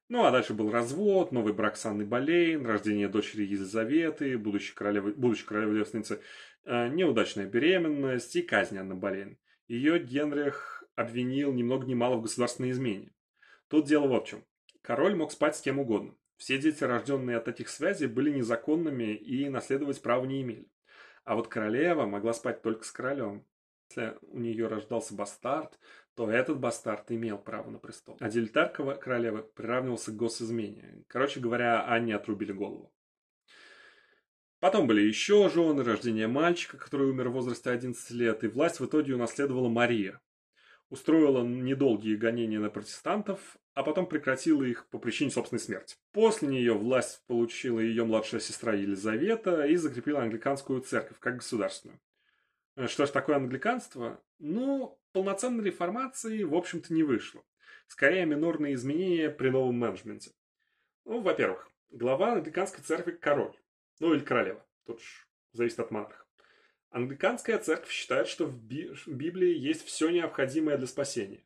Ну, 0.09 0.25
а 0.25 0.31
дальше 0.31 0.55
был 0.55 0.71
развод, 0.71 1.33
новый 1.33 1.53
брак 1.53 1.77
с 1.77 1.85
Анной 1.85 2.07
Болейн, 2.07 2.65
рождение 2.65 3.09
дочери 3.09 3.43
Елизаветы, 3.43 4.39
будущей 4.39 4.75
королевы, 4.75 5.13
будущей 5.13 5.45
королевы 5.45 5.81
девственницы, 5.81 6.23
э, 6.65 6.89
неудачная 6.89 7.45
беременность 7.45 8.35
и 8.37 8.41
казнь 8.41 8.79
Анны 8.79 8.95
Болейн. 8.95 9.37
Ее 9.69 9.99
Генрих 9.99 10.83
обвинил 10.95 11.53
ни 11.53 11.63
много 11.63 11.85
ни 11.85 11.93
мало 11.93 12.17
в 12.17 12.23
государственной 12.23 12.71
измене. 12.71 13.13
Тут 13.69 13.87
дело 13.87 14.09
в 14.09 14.25
чем. 14.25 14.47
Король 14.83 15.15
мог 15.15 15.33
спать 15.33 15.57
с 15.57 15.61
кем 15.61 15.79
угодно. 15.79 16.15
Все 16.37 16.59
дети, 16.59 16.83
рожденные 16.83 17.37
от 17.37 17.47
этих 17.47 17.69
связей, 17.69 18.09
были 18.09 18.31
незаконными 18.31 19.15
и 19.15 19.49
наследовать 19.49 20.03
права 20.03 20.25
не 20.25 20.43
имели. 20.43 20.69
А 21.25 21.37
вот 21.37 21.47
королева 21.47 22.05
могла 22.05 22.33
спать 22.33 22.63
только 22.63 22.85
с 22.85 22.91
королем. 22.91 23.47
Если 23.89 24.17
у 24.23 24.39
нее 24.39 24.67
рождался 24.67 25.15
бастард, 25.15 25.79
то 26.15 26.29
этот 26.29 26.59
бастард 26.59 27.11
имел 27.13 27.39
право 27.39 27.71
на 27.71 27.79
престол. 27.79 28.17
А 28.21 28.29
дилетар 28.29 28.71
королевы 28.71 29.43
приравнивался 29.43 30.11
к 30.11 30.17
госизмене. 30.17 31.05
Короче 31.07 31.39
говоря, 31.39 31.87
Анне 31.87 32.17
отрубили 32.17 32.53
голову. 32.53 32.93
Потом 34.59 34.87
были 34.87 35.03
еще 35.03 35.49
жены, 35.49 35.85
рождение 35.85 36.27
мальчика, 36.27 36.77
который 36.77 37.09
умер 37.09 37.29
в 37.29 37.33
возрасте 37.33 37.71
11 37.71 38.11
лет, 38.13 38.45
и 38.45 38.49
власть 38.49 38.81
в 38.81 38.87
итоге 38.87 39.15
унаследовала 39.15 39.69
Мария. 39.69 40.21
Устроила 40.93 41.43
недолгие 41.43 42.19
гонения 42.19 42.61
на 42.61 42.69
протестантов, 42.69 43.57
а 43.73 43.83
потом 43.83 44.07
прекратила 44.07 44.63
их 44.63 44.87
по 44.91 44.99
причине 44.99 45.31
собственной 45.31 45.59
смерти. 45.59 45.97
После 46.13 46.49
нее 46.49 46.75
власть 46.75 47.23
получила 47.27 47.81
ее 47.81 48.05
младшая 48.05 48.43
сестра 48.43 48.75
Елизавета 48.75 49.65
и 49.65 49.77
закрепила 49.77 50.21
англиканскую 50.21 50.83
церковь 50.83 51.19
как 51.19 51.37
государственную. 51.37 51.99
Э, 52.77 52.89
что 52.89 53.07
же 53.07 53.13
такое 53.13 53.37
англиканство? 53.37 54.23
Ну, 54.39 55.01
полноценной 55.13 55.65
реформации, 55.65 56.43
в 56.43 56.55
общем-то, 56.55 56.93
не 56.93 57.05
вышло. 57.05 57.43
Скорее, 57.87 58.27
минорные 58.27 58.75
изменения 58.75 59.31
при 59.31 59.49
новом 59.49 59.77
менеджменте. 59.77 60.33
Ну, 61.07 61.23
во-первых, 61.23 61.71
глава 61.89 62.35
англиканской 62.35 62.85
церкви– 62.85 63.13
король. 63.19 63.57
Ну, 63.99 64.13
или 64.13 64.21
королева. 64.21 64.63
Тут 64.85 65.01
же 65.01 65.07
зависит 65.53 65.81
от 65.81 65.91
монарха. 65.91 66.22
Англиканская 66.93 67.59
церковь 67.59 67.91
считает, 67.91 68.29
что 68.29 68.45
в 68.45 68.55
Библии 68.55 69.57
есть 69.57 69.85
все 69.87 70.11
необходимое 70.11 70.77
для 70.77 70.87
спасения. 70.87 71.43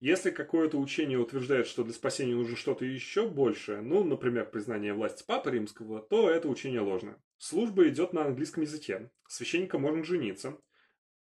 Если 0.00 0.30
какое-то 0.30 0.78
учение 0.78 1.18
утверждает, 1.18 1.66
что 1.66 1.82
для 1.82 1.94
спасения 1.94 2.34
нужно 2.34 2.56
что-то 2.56 2.84
еще 2.84 3.26
большее, 3.26 3.80
ну, 3.80 4.04
например, 4.04 4.50
признание 4.50 4.92
власти 4.92 5.24
Папы 5.26 5.52
Римского, 5.52 6.02
то 6.02 6.28
это 6.28 6.48
учение 6.48 6.80
ложное. 6.80 7.16
Служба 7.38 7.88
идет 7.88 8.12
на 8.12 8.26
английском 8.26 8.64
языке, 8.64 9.10
священника 9.28 9.78
можно 9.78 10.04
жениться, 10.04 10.58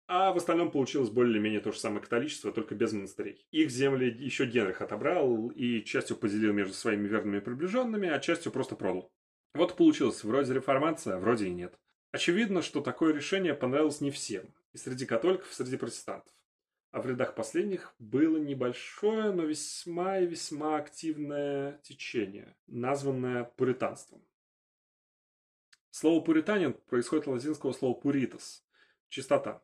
а 0.08 0.32
в 0.32 0.36
остальном 0.36 0.72
получилось 0.72 1.10
более-менее 1.10 1.60
то 1.60 1.70
же 1.70 1.78
самое 1.78 2.02
католичество, 2.02 2.52
только 2.52 2.74
без 2.74 2.92
монастырей. 2.92 3.46
Их 3.52 3.70
земли 3.70 4.10
еще 4.10 4.46
Генрих 4.46 4.82
отобрал 4.82 5.48
и 5.50 5.84
частью 5.84 6.16
поделил 6.16 6.52
между 6.52 6.74
своими 6.74 7.06
верными 7.06 7.38
приближенными, 7.38 8.08
а 8.08 8.18
частью 8.18 8.50
просто 8.50 8.74
продал. 8.74 9.12
Вот 9.54 9.76
получилось, 9.76 10.24
вроде 10.24 10.54
реформация, 10.54 11.18
вроде 11.18 11.46
и 11.46 11.50
нет. 11.50 11.78
Очевидно, 12.14 12.62
что 12.62 12.80
такое 12.80 13.12
решение 13.12 13.54
понравилось 13.54 14.00
не 14.00 14.12
всем, 14.12 14.54
и 14.72 14.78
среди 14.78 15.04
католиков, 15.04 15.50
и 15.50 15.54
среди 15.54 15.76
протестантов 15.76 16.32
а 16.92 17.02
в 17.02 17.08
рядах 17.08 17.34
последних 17.34 17.92
было 17.98 18.36
небольшое, 18.36 19.32
но 19.32 19.42
весьма 19.42 20.20
и 20.20 20.26
весьма 20.26 20.76
активное 20.76 21.80
течение, 21.82 22.56
названное 22.68 23.42
пуританством. 23.42 24.24
Слово 25.90 26.22
«пуританин» 26.22 26.74
происходит 26.74 27.26
от 27.26 27.34
латинского 27.34 27.72
слова 27.72 27.94
«пуритас»– 27.94 28.64
чистота. 29.08 29.60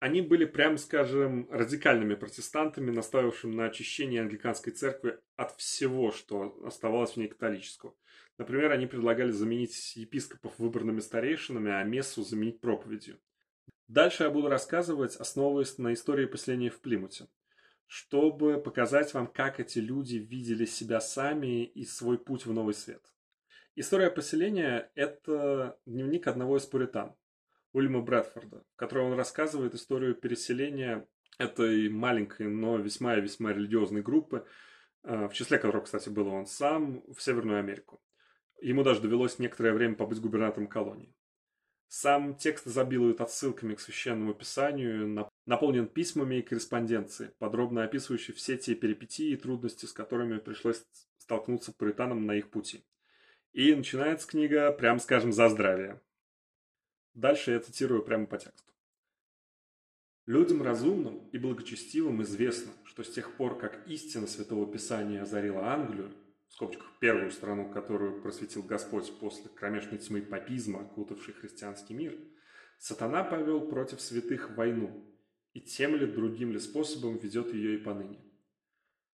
Они 0.00 0.20
были, 0.20 0.46
прямо 0.46 0.78
скажем, 0.78 1.48
радикальными 1.48 2.16
протестантами, 2.16 2.90
настаивавшими 2.90 3.54
на 3.54 3.66
очищении 3.66 4.18
англиканской 4.18 4.72
церкви 4.72 5.20
от 5.36 5.52
всего, 5.58 6.10
что 6.10 6.60
оставалось 6.66 7.12
в 7.12 7.18
ней 7.18 7.28
католического. 7.28 7.94
Например, 8.38 8.70
они 8.70 8.86
предлагали 8.86 9.32
заменить 9.32 9.96
епископов 9.96 10.56
выбранными 10.58 11.00
старейшинами, 11.00 11.72
а 11.72 11.82
мессу 11.82 12.22
заменить 12.22 12.60
проповедью. 12.60 13.18
Дальше 13.88 14.22
я 14.22 14.30
буду 14.30 14.48
рассказывать, 14.48 15.16
основываясь 15.16 15.76
на 15.78 15.92
истории 15.92 16.26
поселения 16.26 16.70
в 16.70 16.80
Плимуте, 16.80 17.26
чтобы 17.86 18.60
показать 18.62 19.12
вам, 19.12 19.26
как 19.26 19.58
эти 19.58 19.80
люди 19.80 20.16
видели 20.16 20.66
себя 20.66 21.00
сами 21.00 21.64
и 21.64 21.84
свой 21.84 22.16
путь 22.16 22.46
в 22.46 22.52
новый 22.52 22.74
свет. 22.74 23.02
История 23.74 24.10
поселения– 24.10 24.90
это 24.94 25.78
дневник 25.86 26.26
одного 26.26 26.58
из 26.58 26.66
пуритан, 26.66 27.16
Уильяма 27.72 28.02
Брэдфорда, 28.02 28.62
в 28.72 28.76
котором 28.76 29.12
он 29.12 29.18
рассказывает 29.18 29.74
историю 29.74 30.14
переселения 30.14 31.08
этой 31.38 31.88
маленькой, 31.88 32.48
но 32.48 32.76
весьма 32.76 33.16
и 33.16 33.20
весьма 33.20 33.52
религиозной 33.52 34.02
группы, 34.02 34.46
э, 35.04 35.28
в 35.28 35.32
числе 35.32 35.58
которых, 35.58 35.84
кстати, 35.84 36.08
был 36.08 36.28
он 36.28 36.46
сам, 36.46 37.02
в 37.12 37.20
Северную 37.20 37.58
Америку. 37.58 38.00
Ему 38.60 38.82
даже 38.82 39.00
довелось 39.00 39.38
некоторое 39.38 39.72
время 39.72 39.94
побыть 39.94 40.20
губернатором 40.20 40.66
колонии. 40.66 41.14
Сам 41.88 42.36
текст 42.36 42.66
изобилует 42.66 43.20
отсылками 43.20 43.74
к 43.74 43.80
священному 43.80 44.34
писанию, 44.34 45.28
наполнен 45.46 45.86
письмами 45.86 46.36
и 46.36 46.42
корреспонденцией, 46.42 47.32
подробно 47.38 47.84
описывающей 47.84 48.34
все 48.34 48.58
те 48.58 48.74
перипетии 48.74 49.30
и 49.30 49.36
трудности, 49.36 49.86
с 49.86 49.92
которыми 49.92 50.38
пришлось 50.38 50.84
столкнуться 51.16 51.72
пуританам 51.72 52.26
на 52.26 52.32
их 52.32 52.50
пути. 52.50 52.84
И 53.52 53.74
начинается 53.74 54.28
книга, 54.28 54.70
прям 54.72 54.98
скажем, 54.98 55.32
за 55.32 55.48
здравие. 55.48 56.00
Дальше 57.14 57.52
я 57.52 57.60
цитирую 57.60 58.02
прямо 58.02 58.26
по 58.26 58.36
тексту. 58.36 58.72
Людям 60.26 60.62
разумным 60.62 61.26
и 61.32 61.38
благочестивым 61.38 62.22
известно, 62.22 62.70
что 62.84 63.02
с 63.02 63.10
тех 63.10 63.34
пор, 63.36 63.56
как 63.56 63.88
истина 63.88 64.26
Святого 64.26 64.70
Писания 64.70 65.22
озарила 65.22 65.72
Англию, 65.72 66.12
скобочках, 66.58 66.90
первую 66.98 67.30
страну, 67.30 67.70
которую 67.70 68.20
просветил 68.20 68.64
Господь 68.64 69.16
после 69.20 69.48
кромешной 69.48 69.98
тьмы 69.98 70.22
папизма, 70.22 70.80
окутавшей 70.80 71.34
христианский 71.34 71.94
мир, 71.94 72.18
сатана 72.78 73.22
повел 73.22 73.68
против 73.68 74.00
святых 74.00 74.56
войну, 74.56 75.08
и 75.52 75.60
тем 75.60 75.94
ли 75.94 76.04
другим 76.04 76.50
ли 76.50 76.58
способом 76.58 77.16
ведет 77.18 77.54
ее 77.54 77.76
и 77.76 77.78
поныне. 77.78 78.18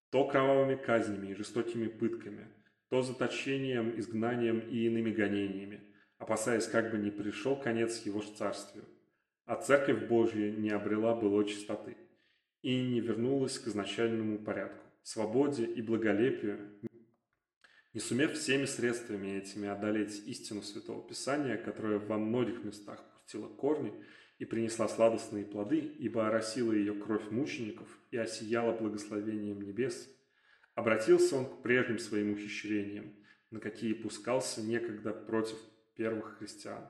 То 0.09 0.27
кровавыми 0.27 0.75
казнями 0.75 1.27
и 1.27 1.35
жестокими 1.35 1.87
пытками, 1.87 2.47
то 2.89 3.03
заточением, 3.03 3.99
изгнанием 3.99 4.59
и 4.61 4.87
иными 4.87 5.11
гонениями, 5.11 5.93
опасаясь, 6.17 6.65
как 6.65 6.89
бы 6.89 6.97
не 6.97 7.11
пришел 7.11 7.55
конец 7.55 8.03
его 8.07 8.21
царствию. 8.21 8.85
А 9.45 9.55
Церковь 9.55 10.07
Божья 10.07 10.51
не 10.51 10.71
обрела 10.71 11.13
былой 11.13 11.45
чистоты 11.45 11.95
и 12.63 12.81
не 12.81 13.01
вернулась 13.01 13.59
к 13.59 13.67
изначальному 13.67 14.39
порядку, 14.39 14.83
свободе 15.03 15.65
и 15.65 15.83
благолепию, 15.83 16.71
не 17.95 18.01
сумев 18.01 18.33
всеми 18.33 18.65
средствами 18.65 19.37
этими 19.37 19.69
одолеть 19.69 20.27
истину 20.27 20.61
Святого 20.61 21.07
Писания, 21.07 21.55
которая 21.55 21.97
во 21.97 22.17
многих 22.17 22.61
местах 22.65 23.01
пустила 23.13 23.47
корни 23.47 23.93
и 24.37 24.43
принесла 24.43 24.89
сладостные 24.89 25.45
плоды, 25.45 25.77
ибо 25.79 26.27
оросила 26.27 26.73
ее 26.73 26.93
кровь 26.93 27.31
мучеников 27.31 27.87
и 28.11 28.17
осияла 28.17 28.77
благословением 28.77 29.61
небес, 29.61 30.09
обратился 30.73 31.37
он 31.37 31.45
к 31.45 31.61
прежним 31.61 31.97
своим 31.97 32.33
ухищрениям, 32.33 33.15
на 33.49 33.61
какие 33.61 33.93
пускался 33.93 34.61
некогда 34.61 35.13
против 35.13 35.57
первых 35.95 36.37
христиан. 36.37 36.85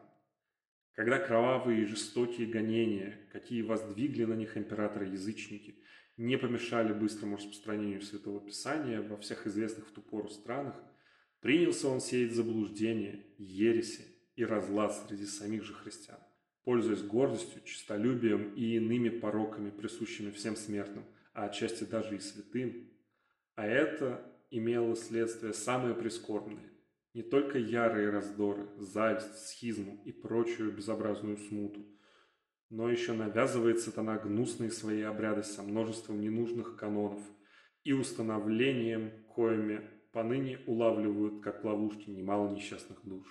Когда 0.94 1.20
кровавые 1.20 1.84
и 1.84 1.86
жестокие 1.86 2.48
гонения, 2.48 3.30
какие 3.32 3.62
воздвигли 3.62 4.26
на 4.26 4.34
них 4.34 4.58
императоры-язычники, 4.58 5.76
не 6.18 6.36
помешали 6.36 6.94
быстрому 6.94 7.38
распространению 7.38 8.02
Святого 8.02 8.44
Писания 8.44 9.04
во 9.04 9.18
всех 9.18 9.46
известных 9.46 9.88
в 9.88 9.92
ту 9.92 10.02
пору 10.02 10.30
странах– 10.30 10.74
Принялся 11.42 11.88
он 11.88 12.02
сеять 12.02 12.34
заблуждение, 12.34 13.26
ереси 13.38 14.06
и 14.36 14.44
разлад 14.44 14.96
среди 14.96 15.26
самих 15.26 15.64
же 15.64 15.74
христиан, 15.74 16.20
пользуясь 16.64 17.04
гордостью, 17.04 17.62
честолюбием 17.64 18.54
и 18.56 18.76
иными 18.76 19.10
пороками, 19.10 19.70
присущими 19.70 20.32
всем 20.32 20.56
смертным, 20.56 21.06
а 21.34 21.46
отчасти 21.46 21.84
даже 21.84 22.16
и 22.16 22.20
святым. 22.20 22.90
А 23.56 23.66
это 23.66 24.26
имело 24.50 24.96
следствие 24.96 25.54
самое 25.54 25.96
прискорбное. 25.96 26.72
Не 27.14 27.24
только 27.24 27.58
ярые 27.58 28.10
раздоры, 28.10 28.68
зависть, 28.78 29.48
схизму 29.48 30.02
и 30.04 30.12
прочую 30.12 30.74
безобразную 30.74 31.38
смуту, 31.38 31.86
но 32.70 32.90
еще 32.90 33.14
навязывает 33.14 33.80
сатана 33.80 34.18
гнусные 34.18 34.72
свои 34.72 35.02
обряды 35.02 35.44
со 35.44 35.64
множеством 35.64 36.20
ненужных 36.20 36.76
канонов 36.76 37.22
и 37.84 37.94
установлением, 37.94 39.12
коими 39.28 39.90
поныне 40.16 40.60
улавливают 40.66 41.44
как 41.44 41.66
ловушки 41.66 42.10
немало 42.10 42.50
несчастных 42.50 43.00
душ. 43.04 43.28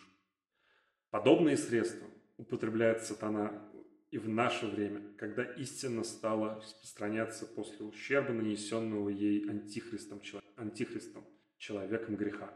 Подобные 1.09 1.57
средства 1.57 2.07
употребляет 2.37 3.03
сатана 3.03 3.67
и 4.11 4.19
в 4.19 4.29
наше 4.29 4.67
время, 4.67 5.01
когда 5.17 5.45
истина 5.45 6.05
стала 6.05 6.57
распространяться 6.57 7.47
после 7.47 7.87
ущерба, 7.87 8.35
нанесенного 8.35 9.09
ей 9.09 9.49
антихристом, 9.49 10.21
антихристом 10.57 11.25
человеком 11.57 12.17
греха. 12.17 12.53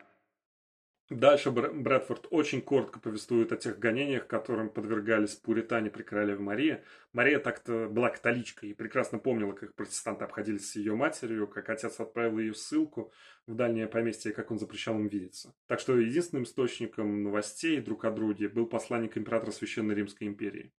Дальше 1.11 1.51
Брэдфорд 1.51 2.27
очень 2.31 2.61
коротко 2.61 3.01
повествует 3.01 3.51
о 3.53 3.57
тех 3.57 3.79
гонениях, 3.79 4.27
которым 4.27 4.69
подвергались 4.69 5.37
пуритане 5.37 5.89
при 5.89 6.03
королеве 6.03 6.39
Марии. 6.39 6.85
Мария 7.15 7.39
так-то 7.39 7.89
была 7.89 8.11
католичкой 8.11 8.71
и 8.71 8.75
прекрасно 8.75 9.19
помнила, 9.19 9.53
как 9.53 9.75
протестанты 9.75 10.25
обходились 10.25 10.71
с 10.71 10.77
ее 10.77 10.95
матерью, 10.95 11.49
как 11.49 11.71
отец 11.71 11.99
отправил 11.99 12.39
ее 12.39 12.53
ссылку 12.53 13.11
в 13.47 13.55
дальнее 13.55 13.87
поместье, 13.87 14.33
как 14.33 14.51
он 14.51 14.59
запрещал 14.59 14.97
им 14.97 15.09
видеться. 15.09 15.55
Так 15.67 15.81
что 15.81 15.99
единственным 15.99 16.45
источником 16.45 17.23
новостей 17.23 17.81
друг 17.81 18.05
о 18.05 18.11
друге 18.11 18.51
был 18.51 18.67
посланник 18.67 19.17
императора 19.17 19.53
Священной 19.53 19.95
Римской 19.95 20.27
империи. 20.27 20.75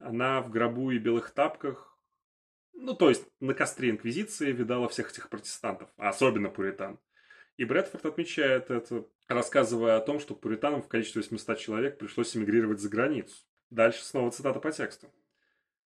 Она 0.00 0.40
в 0.40 0.50
гробу 0.50 0.90
и 0.90 0.98
белых 0.98 1.30
тапках, 1.30 1.96
ну 2.72 2.94
то 2.94 3.08
есть 3.08 3.24
на 3.38 3.54
костре 3.54 3.90
Инквизиции 3.90 4.50
видала 4.50 4.88
всех 4.88 5.12
этих 5.12 5.28
протестантов, 5.28 5.90
а 5.96 6.08
особенно 6.08 6.48
пуритан. 6.48 6.98
И 7.60 7.64
Брэдфорд 7.66 8.06
отмечает 8.06 8.70
это, 8.70 9.04
рассказывая 9.28 9.98
о 9.98 10.00
том, 10.00 10.18
что 10.18 10.34
пуританам 10.34 10.80
в 10.80 10.88
количестве 10.88 11.20
800 11.20 11.58
человек 11.58 11.98
пришлось 11.98 12.34
эмигрировать 12.34 12.80
за 12.80 12.88
границу. 12.88 13.36
Дальше 13.68 14.02
снова 14.02 14.30
цитата 14.30 14.58
по 14.60 14.72
тексту. 14.72 15.12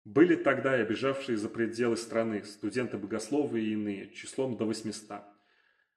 «Были 0.03 0.35
тогда 0.35 0.75
и 0.75 0.81
обижавшие 0.81 1.37
за 1.37 1.47
пределы 1.47 1.95
страны 1.95 2.43
студенты-богословы 2.43 3.61
и 3.61 3.73
иные, 3.73 4.09
числом 4.09 4.57
до 4.57 4.65
800. 4.65 5.21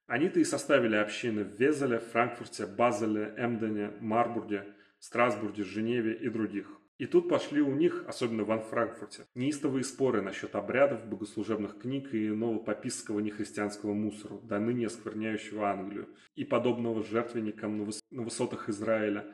Они-то 0.07 0.41
и 0.41 0.45
составили 0.45 0.97
общины 0.97 1.43
в 1.43 1.59
Везеле, 1.59 2.01
Франкфурте, 2.01 2.67
Базеле, 2.67 3.35
Эмдене, 3.39 3.93
Марбурге, 3.99 4.67
Страсбурге, 4.99 5.65
Женеве 5.65 6.13
и 6.13 6.29
других. 6.29 6.69
И 7.03 7.07
тут 7.07 7.29
пошли 7.29 7.61
у 7.61 7.75
них, 7.75 8.05
особенно 8.07 8.45
в 8.45 8.53
Анфранкфурте, 8.53 9.27
неистовые 9.35 9.83
споры 9.83 10.23
насчет 10.23 10.55
обрядов, 10.55 11.05
богослужебных 11.09 11.81
книг 11.81 12.15
и 12.15 12.29
иного 12.29 12.61
пописского 12.61 13.19
нехристианского 13.19 13.93
мусора, 13.93 14.39
до 14.45 14.61
ныне 14.61 14.87
оскверняющего 14.87 15.69
Англию, 15.69 16.09
и 16.37 16.45
подобного 16.45 17.03
жертвенникам 17.03 17.77
на, 17.77 17.83
выс- 17.83 18.05
на 18.13 18.23
высотах 18.23 18.69
Израиля, 18.69 19.27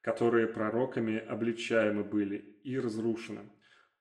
которые 0.00 0.46
пророками 0.46 1.18
обличаемы 1.18 2.04
были 2.04 2.56
и 2.62 2.78
разрушены. 2.78 3.50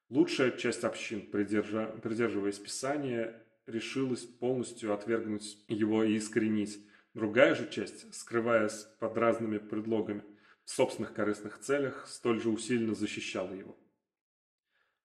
Лучшая 0.10 0.52
часть 0.52 0.84
общин, 0.84 1.22
придержа, 1.22 1.88
придерживаясь 2.04 2.60
Писания, 2.60 3.42
решилась 3.66 4.26
полностью 4.26 4.94
отвергнуть 4.94 5.66
его 5.68 6.04
и 6.04 6.20
искоренить. 6.20 6.88
Другая 7.16 7.56
же 7.56 7.68
часть, 7.68 8.14
скрываясь 8.14 8.86
под 9.00 9.18
разными 9.18 9.58
предлогами– 9.58 10.24
собственных 10.70 11.14
корыстных 11.14 11.60
целях 11.60 12.08
столь 12.08 12.42
же 12.42 12.50
усиленно 12.50 12.94
защищала 12.94 13.54
его. 13.54 13.78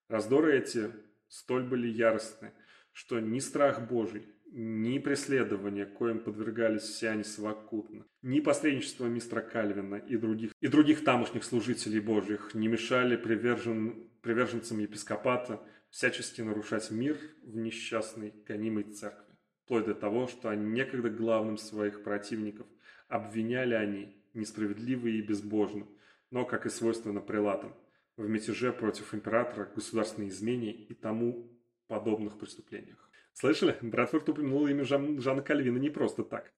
Раздоры 0.09 0.57
эти 0.57 0.91
столь 1.27 1.63
были 1.63 1.87
яростны, 1.87 2.53
что 2.91 3.19
ни 3.19 3.39
страх 3.39 3.87
Божий, 3.87 4.27
ни 4.51 4.99
преследование, 4.99 5.85
коим 5.85 6.19
подвергались 6.19 6.83
все 6.83 7.09
они 7.09 7.23
совокупно, 7.23 8.05
ни 8.21 8.39
посредничество 8.39 9.07
мистера 9.07 9.41
Кальвина 9.41 9.95
и 9.95 10.17
других, 10.17 10.51
и 10.59 10.67
других 10.67 11.03
тамошних 11.03 11.43
служителей 11.43 11.99
Божьих 11.99 12.53
не 12.53 12.67
мешали 12.67 13.15
привержен, 13.15 14.09
приверженцам 14.21 14.79
епископата 14.79 15.59
всячески 15.89 16.41
нарушать 16.41 16.91
мир 16.91 17.17
в 17.41 17.55
несчастной 17.55 18.31
гонимой 18.45 18.83
церкви, 18.83 19.35
вплоть 19.63 19.85
до 19.85 19.95
того, 19.95 20.27
что 20.27 20.49
они 20.49 20.65
некогда 20.65 21.09
главным 21.09 21.57
своих 21.57 22.03
противников 22.03 22.67
обвиняли 23.07 23.73
они 23.73 24.22
несправедливо 24.33 25.07
и 25.07 25.21
безбожно, 25.21 25.87
но, 26.31 26.45
как 26.45 26.65
и 26.65 26.69
свойственно 26.69 27.21
прилатам, 27.21 27.75
в 28.17 28.27
мятеже 28.27 28.71
против 28.71 29.13
императора, 29.13 29.71
государственной 29.73 30.29
измене 30.29 30.71
и 30.71 30.93
тому 30.93 31.51
подобных 31.87 32.37
преступлениях. 32.37 33.09
Слышали? 33.33 33.77
Брэдфорд 33.81 34.29
упомянул 34.29 34.67
имя 34.67 34.83
Жан, 34.83 35.19
Жана 35.19 35.41
Кальвина 35.41 35.77
не 35.77 35.89
просто 35.89 36.23
так. 36.23 36.53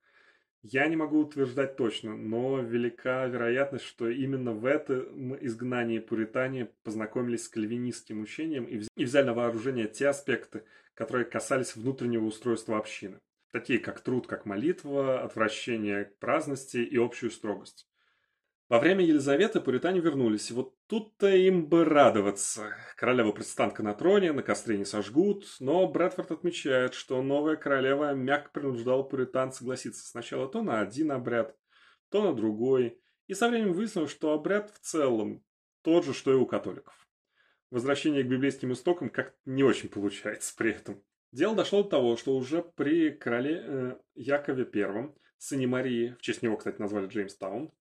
Я 0.62 0.88
не 0.88 0.96
могу 0.96 1.20
утверждать 1.20 1.78
точно, 1.78 2.18
но 2.18 2.60
велика 2.60 3.28
вероятность, 3.28 3.86
что 3.86 4.10
именно 4.10 4.52
в 4.52 4.66
этом 4.66 5.36
изгнании 5.46 6.00
пуритане 6.00 6.72
познакомились 6.84 7.44
с 7.44 7.50
кальвинистским 7.50 8.22
учением 8.22 8.66
и 8.66 9.04
взяли 9.04 9.28
на 9.28 9.34
вооружение 9.34 9.88
те 9.88 10.08
аспекты, 10.08 10.64
которые 10.96 11.26
касались 11.26 11.76
внутреннего 11.76 12.26
устройства 12.26 12.78
общины 12.78 13.20
такие 13.56 13.80
как 13.80 14.02
труд, 14.02 14.28
как 14.28 14.46
молитва, 14.46 15.22
отвращение 15.22 16.06
к 16.06 16.20
праздности 16.20 16.76
и 16.76 16.98
общую 16.98 17.32
строгость. 17.32 17.88
Во 18.68 18.80
время 18.80 19.06
Елизаветы 19.06 19.62
пуритане 19.62 20.02
вернулись, 20.02 20.52
и 20.52 20.54
вот 20.54 20.74
тут-то 20.88 21.30
им 21.30 21.68
бы 21.68 21.86
радоваться. 21.86 22.76
Королева 22.98 23.32
протестантка 23.32 23.82
на 23.82 23.94
троне, 23.94 24.34
на 24.34 24.44
костре 24.44 24.78
не 24.78 24.84
сожгут, 24.84 25.46
но 25.62 25.88
Брэдфорд 25.88 26.32
отмечает, 26.32 26.94
что 26.96 27.22
новая 27.22 27.56
королева 27.56 28.14
мягко 28.14 28.50
принуждала 28.52 29.04
пуритан 29.04 29.54
согласиться 29.54 30.06
сначала 30.06 30.50
то 30.50 30.62
на 30.62 30.82
один 30.82 31.14
обряд, 31.14 31.56
то 32.10 32.24
на 32.24 32.34
другой, 32.34 33.00
и 33.28 33.34
со 33.34 33.48
временем 33.48 33.72
выяснилось, 33.72 34.12
что 34.12 34.34
обряд 34.34 34.70
в 34.72 34.80
целом 34.80 35.46
тот 35.82 36.04
же, 36.04 36.14
что 36.14 36.34
и 36.34 36.36
у 36.36 36.46
католиков. 36.46 37.08
Возвращение 37.72 38.24
к 38.24 38.28
библейским 38.28 38.74
истокам 38.74 39.10
как-то 39.10 39.38
не 39.46 39.64
очень 39.64 39.88
получается 39.88 40.54
при 40.58 40.72
этом. 40.72 41.02
Дело 41.36 41.54
дошло 41.54 41.84
до 41.84 41.90
того, 41.90 42.16
что 42.16 42.34
уже 42.38 42.64
при 42.64 43.10
короле 43.10 43.62
э, 43.62 43.96
Якове 44.16 44.66
I, 44.74 45.12
сыне 45.38 45.68
Марии, 45.68 46.16
в 46.18 46.22
честь 46.22 46.42
него, 46.42 46.56
кстати, 46.56 46.80
назвали 46.80 47.08
Джеймстаун, 47.08 47.74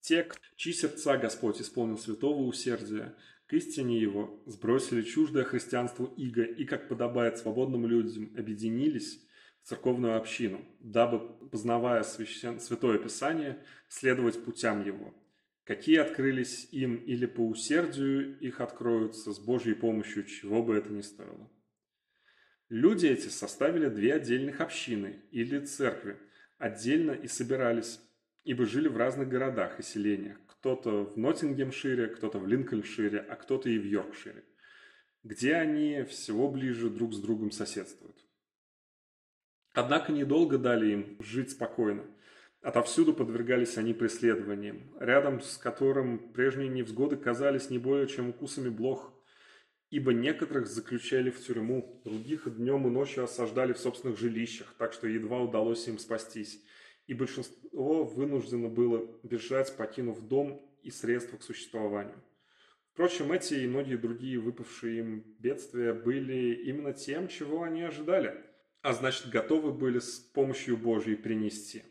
те, 0.00 0.28
чьи 0.54 0.72
сердца 0.72 1.16
Господь 1.16 1.60
исполнил 1.60 1.98
святого 1.98 2.42
усердия, 2.42 3.16
к 3.46 3.54
истине 3.54 3.98
его 3.98 4.40
сбросили 4.46 5.02
чуждое 5.02 5.42
христианству 5.42 6.04
иго 6.16 6.44
и, 6.44 6.64
как 6.64 6.86
подобает 6.86 7.36
свободным 7.36 7.84
людям, 7.84 8.32
объединились 8.38 9.20
в 9.64 9.68
церковную 9.70 10.16
общину, 10.16 10.64
дабы, 10.78 11.18
познавая 11.48 12.04
священ... 12.04 12.60
Святое 12.60 12.98
Писание, 12.98 13.60
следовать 13.88 14.44
путям 14.44 14.84
его. 14.84 15.12
Какие 15.64 15.96
открылись 15.96 16.68
им 16.70 16.94
или 16.94 17.26
по 17.26 17.40
усердию 17.40 18.38
их 18.38 18.60
откроются 18.60 19.32
с 19.32 19.40
Божьей 19.40 19.74
помощью, 19.74 20.22
чего 20.26 20.62
бы 20.62 20.76
это 20.76 20.92
ни 20.92 21.00
стоило. 21.00 21.50
Люди 22.70 23.08
эти 23.08 23.26
составили 23.26 23.88
две 23.88 24.14
отдельных 24.14 24.60
общины 24.60 25.20
или 25.32 25.58
церкви, 25.58 26.16
отдельно 26.56 27.10
и 27.10 27.26
собирались, 27.26 28.00
ибо 28.44 28.64
жили 28.64 28.86
в 28.86 28.96
разных 28.96 29.28
городах 29.28 29.80
и 29.80 29.82
селениях. 29.82 30.38
Кто-то 30.46 31.04
в 31.04 31.16
Ноттингемшире, 31.16 32.06
кто-то 32.06 32.38
в 32.38 32.46
Линкольншире, 32.46 33.18
а 33.18 33.34
кто-то 33.34 33.68
и 33.68 33.76
в 33.76 33.84
Йоркшире, 33.84 34.44
где 35.24 35.54
они 35.56 36.04
всего 36.04 36.48
ближе 36.48 36.90
друг 36.90 37.12
с 37.12 37.18
другом 37.18 37.50
соседствуют. 37.50 38.24
Однако 39.72 40.12
недолго 40.12 40.56
дали 40.56 40.92
им 40.92 41.16
жить 41.18 41.50
спокойно. 41.50 42.06
Отовсюду 42.62 43.14
подвергались 43.14 43.78
они 43.78 43.94
преследованиям, 43.94 44.96
рядом 45.00 45.40
с 45.40 45.56
которым 45.56 46.32
прежние 46.32 46.68
невзгоды 46.68 47.16
казались 47.16 47.68
не 47.68 47.78
более 47.78 48.06
чем 48.06 48.28
укусами 48.28 48.68
блох– 48.68 49.12
ибо 49.90 50.12
некоторых 50.12 50.68
заключали 50.68 51.30
в 51.30 51.44
тюрьму, 51.44 52.00
других 52.04 52.54
днем 52.56 52.86
и 52.86 52.90
ночью 52.90 53.24
осаждали 53.24 53.72
в 53.72 53.78
собственных 53.78 54.18
жилищах, 54.18 54.74
так 54.78 54.92
что 54.92 55.08
едва 55.08 55.40
удалось 55.40 55.86
им 55.88 55.98
спастись, 55.98 56.62
и 57.06 57.14
большинство 57.14 58.04
вынуждено 58.04 58.68
было 58.68 59.04
бежать, 59.24 59.76
покинув 59.76 60.20
дом 60.28 60.64
и 60.82 60.90
средства 60.90 61.36
к 61.36 61.42
существованию. 61.42 62.22
Впрочем, 62.92 63.32
эти 63.32 63.54
и 63.54 63.66
многие 63.66 63.96
другие 63.96 64.38
выпавшие 64.38 64.98
им 65.00 65.24
бедствия 65.38 65.92
были 65.92 66.54
именно 66.54 66.92
тем, 66.92 67.28
чего 67.28 67.62
они 67.62 67.82
ожидали, 67.82 68.44
а 68.82 68.92
значит, 68.92 69.28
готовы 69.28 69.72
были 69.72 69.98
с 69.98 70.18
помощью 70.18 70.76
Божьей 70.76 71.16
принести. 71.16 71.82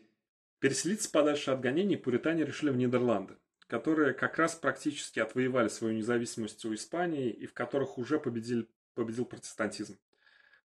Переселиться 0.58 1.10
подальше 1.10 1.50
от 1.50 1.60
гонений 1.60 1.96
пуритане 1.96 2.44
решили 2.44 2.70
в 2.70 2.76
Нидерланды 2.76 3.36
которые 3.70 4.14
как 4.14 4.36
раз 4.36 4.56
практически 4.56 5.20
отвоевали 5.20 5.68
свою 5.68 5.94
независимость 5.94 6.64
у 6.64 6.74
Испании 6.74 7.30
и 7.30 7.46
в 7.46 7.54
которых 7.54 7.98
уже 7.98 8.18
победил, 8.18 8.68
победил 8.94 9.24
протестантизм. 9.24 9.96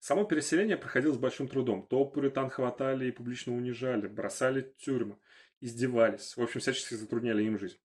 Само 0.00 0.24
переселение 0.24 0.78
проходило 0.78 1.12
с 1.12 1.18
большим 1.18 1.46
трудом. 1.46 1.86
То 1.86 2.04
пуритан 2.06 2.48
хватали 2.48 3.06
и 3.06 3.12
публично 3.12 3.54
унижали, 3.54 4.06
бросали 4.06 4.72
тюрьмы, 4.78 5.18
издевались, 5.60 6.36
в 6.36 6.42
общем, 6.42 6.60
всячески 6.60 6.94
затрудняли 6.94 7.42
им 7.42 7.58
жизнь. 7.58 7.78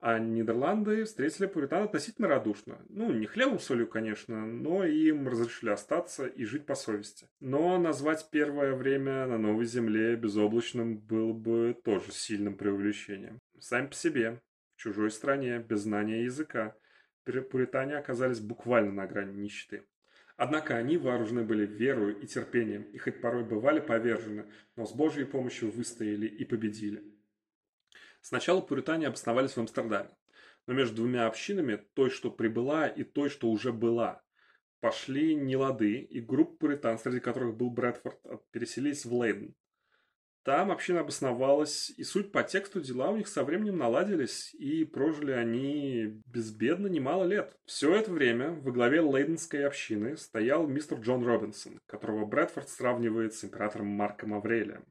А 0.00 0.18
Нидерланды 0.18 1.04
встретили 1.04 1.46
пуритан 1.46 1.84
относительно 1.84 2.28
радушно. 2.28 2.84
Ну, 2.90 3.10
не 3.14 3.24
хлебом 3.24 3.58
солью, 3.58 3.88
конечно, 3.88 4.44
но 4.44 4.84
им 4.84 5.26
разрешили 5.26 5.70
остаться 5.70 6.26
и 6.26 6.44
жить 6.44 6.66
по 6.66 6.74
совести. 6.74 7.30
Но 7.40 7.78
назвать 7.78 8.28
первое 8.30 8.74
время 8.74 9.26
на 9.26 9.38
новой 9.38 9.64
земле 9.64 10.16
безоблачным 10.16 10.98
было 10.98 11.32
бы 11.32 11.74
тоже 11.82 12.12
сильным 12.12 12.58
преувеличением. 12.58 13.40
Сами 13.58 13.86
по 13.86 13.94
себе, 13.94 14.42
в 14.74 14.80
чужой 14.80 15.10
стране, 15.10 15.58
без 15.58 15.80
знания 15.80 16.24
языка, 16.24 16.76
пуритане 17.24 17.96
оказались 17.96 18.40
буквально 18.40 18.92
на 18.92 19.06
грани 19.06 19.32
нищеты. 19.32 19.86
Однако 20.36 20.76
они 20.76 20.98
вооружены 20.98 21.44
были 21.44 21.64
верою 21.64 22.18
и 22.18 22.26
терпением, 22.26 22.82
и 22.82 22.98
хоть 22.98 23.20
порой 23.20 23.44
бывали 23.44 23.80
повержены, 23.80 24.46
но 24.76 24.84
с 24.84 24.92
Божьей 24.92 25.24
помощью 25.24 25.70
выстояли 25.70 26.26
и 26.26 26.44
победили. 26.44 27.04
Сначала 28.20 28.60
пуритане 28.60 29.06
обосновались 29.06 29.52
в 29.52 29.58
Амстердаме, 29.58 30.10
но 30.66 30.74
между 30.74 30.96
двумя 30.96 31.26
общинами, 31.26 31.76
той, 31.94 32.10
что 32.10 32.30
прибыла, 32.30 32.88
и 32.88 33.04
той, 33.04 33.28
что 33.28 33.48
уже 33.48 33.72
была, 33.72 34.22
пошли 34.80 35.34
нелады, 35.34 35.98
и 35.98 36.20
группа 36.20 36.56
пуритан, 36.56 36.98
среди 36.98 37.20
которых 37.20 37.56
был 37.56 37.70
Брэдфорд, 37.70 38.18
переселились 38.50 39.04
в 39.04 39.14
Лейден. 39.14 39.54
Там 40.44 40.70
община 40.70 41.00
обосновалась, 41.00 41.90
и 41.96 42.04
суть 42.04 42.30
по 42.30 42.42
тексту 42.42 42.82
дела 42.82 43.10
у 43.10 43.16
них 43.16 43.28
со 43.28 43.44
временем 43.44 43.78
наладились, 43.78 44.54
и 44.54 44.84
прожили 44.84 45.32
они 45.32 46.22
безбедно 46.26 46.86
немало 46.86 47.24
лет. 47.24 47.56
Все 47.64 47.94
это 47.94 48.12
время 48.12 48.50
во 48.50 48.70
главе 48.70 49.00
Лейденской 49.00 49.66
общины 49.66 50.18
стоял 50.18 50.66
мистер 50.66 50.98
Джон 50.98 51.24
Робинсон, 51.24 51.80
которого 51.86 52.26
Брэдфорд 52.26 52.68
сравнивает 52.68 53.32
с 53.32 53.42
императором 53.42 53.86
Марком 53.86 54.34
Аврелием. 54.34 54.84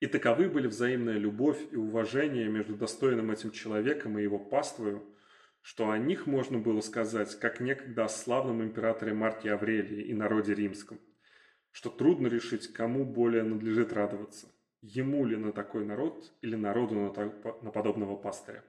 И 0.00 0.06
таковы 0.06 0.48
были 0.48 0.68
взаимная 0.68 1.18
любовь 1.18 1.60
и 1.70 1.76
уважение 1.76 2.48
между 2.48 2.74
достойным 2.74 3.30
этим 3.30 3.50
человеком 3.50 4.18
и 4.18 4.22
его 4.22 4.38
паствою, 4.38 5.04
что 5.60 5.90
о 5.90 5.98
них 5.98 6.26
можно 6.26 6.58
было 6.58 6.80
сказать, 6.80 7.38
как 7.38 7.60
некогда 7.60 8.06
о 8.06 8.08
славном 8.08 8.62
императоре 8.62 9.12
Марке 9.12 9.52
Аврелии 9.52 10.02
и 10.02 10.14
народе 10.14 10.54
римском, 10.54 10.98
что 11.72 11.90
трудно 11.90 12.28
решить, 12.28 12.72
кому 12.72 13.04
более 13.04 13.42
надлежит 13.42 13.92
радоваться 13.92 14.48
ему 14.84 15.24
ли 15.24 15.36
на 15.36 15.52
такой 15.52 15.84
народ 15.84 16.32
или 16.42 16.56
народу 16.56 16.94
на, 16.94 17.10
так, 17.10 17.62
на 17.62 17.70
подобного 17.70 18.16
пастыря. 18.16 18.62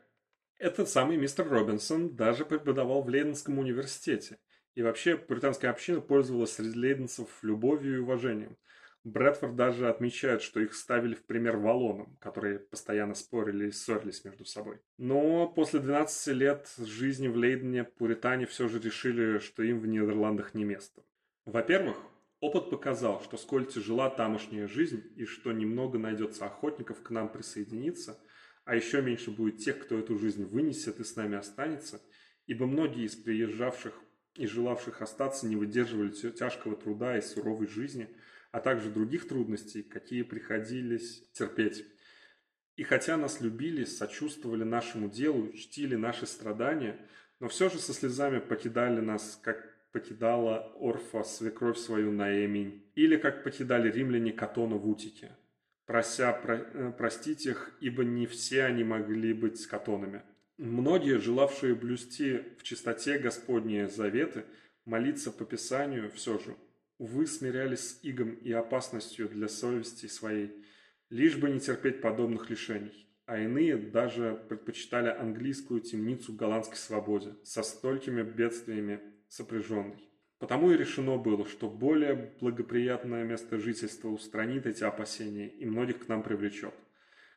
Этот 0.57 0.87
самый 0.87 1.17
мистер 1.17 1.47
Робинсон 1.49 2.15
даже 2.15 2.45
преподавал 2.45 3.01
в 3.01 3.09
Лейденском 3.09 3.59
университете, 3.59 4.37
и 4.75 4.81
вообще 4.81 5.17
британская 5.17 5.69
община 5.69 5.99
пользовалась 5.99 6.53
среди 6.53 6.77
лейденцев 6.79 7.27
любовью 7.41 7.95
и 7.95 7.99
уважением. 7.99 8.57
Брэдфорд 9.03 9.55
даже 9.55 9.89
отмечает, 9.89 10.41
что 10.41 10.59
их 10.61 10.73
ставили 10.73 11.13
в 11.13 11.25
пример 11.25 11.57
валонам, 11.57 12.15
которые 12.19 12.59
постоянно 12.59 13.13
спорили 13.13 13.67
и 13.67 13.71
ссорились 13.71 14.23
между 14.23 14.45
собой. 14.45 14.79
Но 14.97 15.47
после 15.47 15.79
12 15.79 16.33
лет 16.35 16.73
жизни 16.77 17.27
в 17.27 17.35
Лейдене 17.35 17.83
пуритане 17.83 18.45
все 18.45 18.67
же 18.67 18.79
решили, 18.79 19.37
что 19.39 19.61
им 19.61 19.79
в 19.79 19.85
Нидерландах 19.85 20.55
не 20.55 20.63
место. 20.63 21.03
Во-первых, 21.45 21.97
Опыт 22.45 22.69
показал, 22.69 23.23
что 23.23 23.37
сколь 23.37 23.65
тяжела 23.65 24.07
тамошняя 24.07 24.67
жизнь 24.67 25.01
и 25.15 25.25
что 25.25 25.51
немного 25.51 25.97
найдется 25.97 26.45
охотников 26.45 27.01
к 27.01 27.09
нам 27.09 27.27
присоединиться, 27.27 28.19
а 28.65 28.75
еще 28.75 29.01
меньше 29.01 29.31
будет 29.31 29.57
тех, 29.57 29.79
кто 29.79 29.97
эту 29.97 30.15
жизнь 30.19 30.45
вынесет 30.45 30.99
и 30.99 31.03
с 31.03 31.15
нами 31.15 31.37
останется, 31.37 32.03
ибо 32.45 32.67
многие 32.67 33.05
из 33.05 33.15
приезжавших 33.15 33.99
и 34.35 34.45
желавших 34.45 35.01
остаться 35.01 35.47
не 35.47 35.55
выдерживали 35.55 36.11
тяжкого 36.11 36.75
труда 36.75 37.17
и 37.17 37.21
суровой 37.21 37.65
жизни, 37.65 38.15
а 38.51 38.59
также 38.59 38.91
других 38.91 39.27
трудностей, 39.27 39.81
какие 39.81 40.21
приходились 40.21 41.27
терпеть. 41.31 41.83
И 42.75 42.83
хотя 42.83 43.17
нас 43.17 43.41
любили, 43.41 43.85
сочувствовали 43.85 44.63
нашему 44.63 45.09
делу, 45.09 45.51
чтили 45.53 45.95
наши 45.95 46.27
страдания, 46.27 47.09
но 47.39 47.47
все 47.47 47.71
же 47.71 47.79
со 47.79 47.91
слезами 47.91 48.37
покидали 48.37 49.01
нас, 49.01 49.39
как 49.41 49.74
покидала 49.95 50.73
Орфа 50.77 51.23
свекровь 51.23 51.77
свою 51.77 52.11
Наэминь, 52.11 52.83
или 52.95 53.15
как 53.15 53.45
покидали 53.45 53.89
римляне 53.89 54.33
Катона 54.33 54.75
в 54.75 54.89
Утике, 54.89 55.31
прося 55.85 56.33
про, 56.33 56.57
э, 56.57 56.91
простить 56.91 57.45
их, 57.45 57.77
ибо 57.79 58.03
не 58.03 58.27
все 58.27 58.65
они 58.65 58.83
могли 58.83 59.31
быть 59.31 59.65
катонами. 59.65 60.23
Многие, 60.57 61.17
желавшие 61.17 61.75
блюсти 61.75 62.41
в 62.59 62.63
чистоте 62.63 63.17
Господние 63.19 63.87
заветы, 63.87 64.43
молиться 64.83 65.31
по 65.31 65.45
Писанию 65.45 66.11
все 66.11 66.39
же, 66.39 66.57
увы, 66.97 67.25
смирялись 67.25 67.91
с 67.91 67.99
игом 68.03 68.33
и 68.33 68.51
опасностью 68.51 69.29
для 69.29 69.47
совести 69.47 70.07
своей, 70.07 70.51
лишь 71.09 71.37
бы 71.37 71.49
не 71.49 71.61
терпеть 71.61 72.01
подобных 72.01 72.49
лишений 72.49 73.05
а 73.27 73.39
иные 73.39 73.75
даже 73.75 74.39
предпочитали 74.49 75.09
английскую 75.09 75.81
темницу 75.81 76.31
голландской 76.33 76.77
свободе 76.77 77.33
со 77.43 77.63
столькими 77.63 78.21
бедствиями 78.21 78.99
сопряженный. 79.35 80.09
Потому 80.39 80.71
и 80.71 80.77
решено 80.77 81.17
было, 81.17 81.45
что 81.45 81.69
более 81.69 82.33
благоприятное 82.39 83.23
место 83.23 83.57
жительства 83.57 84.09
устранит 84.09 84.65
эти 84.65 84.83
опасения 84.83 85.47
и 85.47 85.65
многих 85.65 86.05
к 86.05 86.07
нам 86.07 86.23
привлечет. 86.23 86.73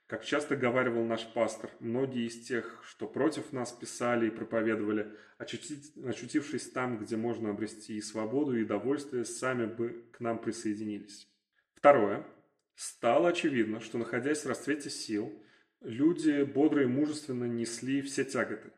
Как 0.07 0.25
часто 0.25 0.57
говаривал 0.57 1.05
наш 1.05 1.27
пастор, 1.35 1.71
многие 1.81 2.27
из 2.27 2.47
тех, 2.47 2.83
что 2.83 3.07
против 3.07 3.53
нас 3.53 3.73
писали 3.73 4.29
и 4.29 4.31
проповедовали, 4.31 5.13
очутившись 5.39 6.71
там, 6.71 6.99
где 6.99 7.17
можно 7.17 7.51
обрести 7.51 7.97
и 7.97 8.01
свободу, 8.01 8.57
и 8.57 8.65
довольствие, 8.65 9.25
сами 9.25 9.67
бы 9.67 10.05
к 10.13 10.21
нам 10.21 10.39
присоединились. 10.39 11.29
Второе. 11.75 12.25
Стало 12.75 13.29
очевидно, 13.29 13.81
что, 13.81 13.99
находясь 13.99 14.45
в 14.45 14.49
расцвете 14.49 14.89
сил, 14.89 15.31
люди 15.81 16.43
бодро 16.43 16.83
и 16.85 16.87
мужественно 16.87 17.45
несли 17.45 18.01
все 18.03 18.25
тяготы, 18.25 18.71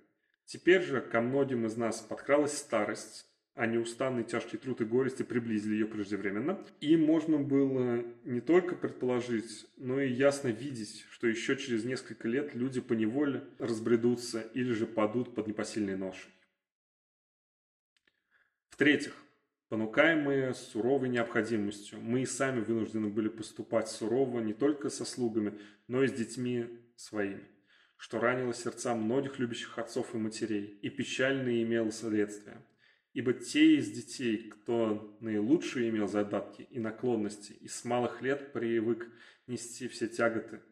Теперь 0.50 0.82
же 0.82 1.00
ко 1.00 1.20
многим 1.20 1.64
из 1.64 1.76
нас 1.76 2.00
подкралась 2.00 2.58
старость, 2.58 3.24
а 3.54 3.66
неустанный 3.66 4.24
тяжкий 4.24 4.56
труд 4.56 4.80
и 4.80 4.84
горести 4.84 5.22
приблизили 5.22 5.74
ее 5.74 5.86
преждевременно. 5.86 6.66
И 6.80 6.96
можно 6.96 7.38
было 7.38 8.04
не 8.24 8.40
только 8.40 8.74
предположить, 8.74 9.68
но 9.76 10.00
и 10.00 10.10
ясно 10.10 10.48
видеть, 10.48 11.06
что 11.12 11.28
еще 11.28 11.56
через 11.56 11.84
несколько 11.84 12.26
лет 12.26 12.52
люди 12.56 12.80
поневоле 12.80 13.44
разбредутся 13.60 14.40
или 14.40 14.72
же 14.72 14.86
падут 14.86 15.36
под 15.36 15.46
непосильной 15.46 15.96
ношей. 15.96 16.32
В-третьих, 18.70 19.14
понукаемые 19.68 20.54
суровой 20.54 21.10
необходимостью, 21.10 22.00
мы 22.00 22.22
и 22.22 22.26
сами 22.26 22.60
вынуждены 22.60 23.06
были 23.06 23.28
поступать 23.28 23.88
сурово 23.88 24.40
не 24.40 24.54
только 24.54 24.90
со 24.90 25.04
слугами, 25.04 25.60
но 25.86 26.02
и 26.02 26.08
с 26.08 26.12
детьми 26.12 26.66
своими 26.96 27.49
что 28.00 28.18
ранило 28.18 28.54
сердца 28.54 28.94
многих 28.94 29.38
любящих 29.38 29.76
отцов 29.78 30.14
и 30.14 30.18
матерей 30.18 30.78
и 30.80 30.88
печально 30.88 31.62
имело 31.62 31.92
следствия. 31.92 32.66
Ибо 33.12 33.34
те 33.34 33.76
из 33.76 33.90
детей, 33.90 34.48
кто 34.48 35.18
наилучшие 35.20 35.90
имел 35.90 36.08
задатки 36.08 36.62
и 36.62 36.78
наклонности, 36.78 37.52
и 37.52 37.68
с 37.68 37.84
малых 37.84 38.22
лет 38.22 38.54
привык 38.54 39.06
нести 39.46 39.86
все 39.86 40.08
тяготы, 40.08 40.62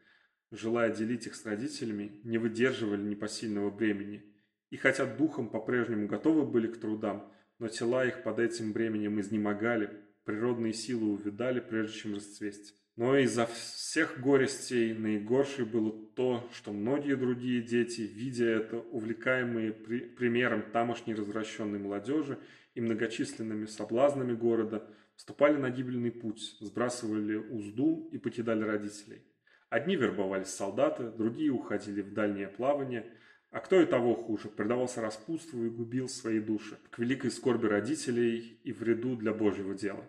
желая 0.51 0.91
делить 0.91 1.27
их 1.27 1.35
с 1.35 1.45
родителями, 1.45 2.19
не 2.25 2.39
выдерживали 2.39 3.03
непосильного 3.03 3.71
бремени. 3.71 4.25
И 4.71 4.79
хотя 4.79 5.05
духом 5.05 5.51
по-прежнему 5.51 6.07
готовы 6.07 6.47
были 6.47 6.69
к 6.69 6.81
трудам, 6.81 7.31
но 7.59 7.69
тела 7.69 8.07
их 8.07 8.23
под 8.23 8.39
этим 8.39 8.73
бременем 8.73 9.21
изнемогали, 9.21 9.91
природные 10.25 10.73
силы 10.73 11.13
увидали, 11.13 11.61
прежде 11.61 11.99
чем 11.99 12.15
расцвесть. 12.15 12.75
Но 12.99 13.17
из-за 13.17 13.47
всех 13.47 14.19
горестей 14.19 14.93
наигоршей 14.93 15.65
было 15.65 15.93
то, 16.17 16.45
что 16.53 16.73
многие 16.73 17.15
другие 17.15 17.63
дети, 17.63 18.01
видя 18.01 18.47
это, 18.47 18.79
увлекаемые 18.79 19.73
при, 19.73 20.01
примером 20.01 20.65
тамошней 20.73 21.15
развращенной 21.15 21.79
молодежи 21.79 22.41
и 22.75 22.81
многочисленными 22.81 23.67
соблазнами 23.67 24.33
города, 24.33 24.85
вступали 25.15 25.57
на 25.59 25.71
гибельный 25.71 26.11
путь, 26.11 26.57
сбрасывали 26.59 27.37
узду 27.37 28.09
и 28.11 28.19
покидали 28.19 28.65
родителей. 28.65 29.23
Одни 29.69 29.95
вербовались 29.95 30.49
солдаты, 30.49 31.05
другие 31.05 31.53
уходили 31.53 32.03
в 32.03 32.13
дальнее 32.13 32.49
плавание, 32.49 33.07
а 33.53 33.61
кто 33.61 33.81
и 33.81 33.87
того 33.87 34.17
хуже, 34.17 34.49
предавался 34.49 35.01
распутству 35.01 35.65
и 35.65 35.71
губил 35.71 36.09
свои 36.09 36.41
души 36.41 36.77
к 36.91 36.99
великой 36.99 37.31
скорби 37.31 37.69
родителей 37.69 38.59
и 38.65 38.73
вреду 38.73 39.15
для 39.15 39.33
Божьего 39.33 39.77
дела. 39.77 40.05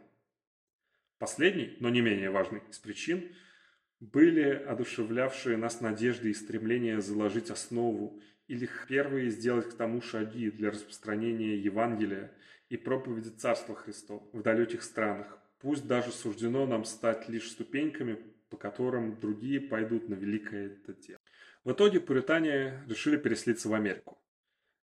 Последний, 1.20 1.76
но 1.82 1.90
не 1.90 2.00
менее 2.02 2.32
важный 2.32 2.62
из 2.72 2.80
причин, 2.80 3.30
были 4.00 4.52
одушевлявшие 4.52 5.58
нас 5.58 5.82
надежды 5.82 6.30
и 6.30 6.34
стремление 6.34 7.02
заложить 7.02 7.50
основу 7.50 8.22
или 8.48 8.70
первые 8.88 9.30
сделать 9.30 9.70
к 9.70 9.74
тому 9.76 10.02
шаги 10.02 10.50
для 10.50 10.72
распространения 10.72 11.58
Евангелия 11.58 12.32
и 12.70 12.78
проповеди 12.78 13.30
Царства 13.30 13.76
Христова 13.76 14.24
в 14.32 14.42
далеких 14.42 14.82
странах. 14.82 15.38
Пусть 15.60 15.86
даже 15.86 16.12
суждено 16.12 16.66
нам 16.66 16.86
стать 16.86 17.28
лишь 17.28 17.52
ступеньками, 17.52 18.18
по 18.50 18.56
которым 18.56 19.20
другие 19.20 19.60
пойдут 19.60 20.08
на 20.08 20.14
великое 20.14 20.68
это 20.68 20.94
дело. 20.94 21.20
В 21.66 21.74
итоге 21.74 22.00
пуритане 22.00 22.82
решили 22.88 23.18
переселиться 23.18 23.68
в 23.68 23.74
Америку. 23.74 24.18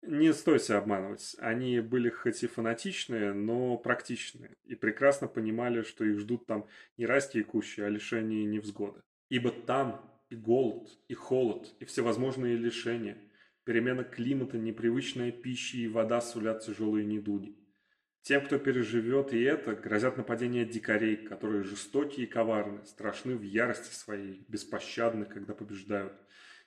Не 0.02 0.32
стоит 0.32 0.64
себя 0.64 0.78
обманывать. 0.78 1.36
Они 1.38 1.78
были 1.78 2.10
хоть 2.10 2.42
и 2.42 2.48
фанатичные, 2.48 3.32
но 3.32 3.76
практичные. 3.76 4.56
И 4.64 4.74
прекрасно 4.74 5.28
понимали, 5.28 5.82
что 5.82 6.04
их 6.04 6.18
ждут 6.18 6.44
там 6.46 6.66
не 6.96 7.06
райские 7.06 7.44
кущи, 7.44 7.80
а 7.80 7.88
лишения 7.88 8.42
и 8.42 8.46
невзгоды. 8.46 9.00
Ибо 9.28 9.52
там 9.52 10.04
и 10.28 10.34
голод, 10.34 10.88
и 11.06 11.14
холод, 11.14 11.72
и 11.78 11.84
всевозможные 11.84 12.56
лишения, 12.56 13.16
перемена 13.62 14.02
климата, 14.02 14.58
непривычная 14.58 15.30
пища 15.30 15.76
и 15.76 15.86
вода 15.86 16.20
сулят 16.20 16.64
тяжелые 16.64 17.06
недуги. 17.06 17.56
Тем, 18.22 18.44
кто 18.44 18.58
переживет 18.58 19.32
и 19.32 19.40
это, 19.40 19.74
грозят 19.76 20.16
нападения 20.16 20.64
дикарей, 20.64 21.16
которые 21.16 21.62
жестокие 21.62 22.26
и 22.26 22.28
коварны, 22.28 22.84
страшны 22.86 23.36
в 23.36 23.42
ярости 23.42 23.94
своей, 23.94 24.44
беспощадны, 24.48 25.26
когда 25.26 25.54
побеждают– 25.54 26.12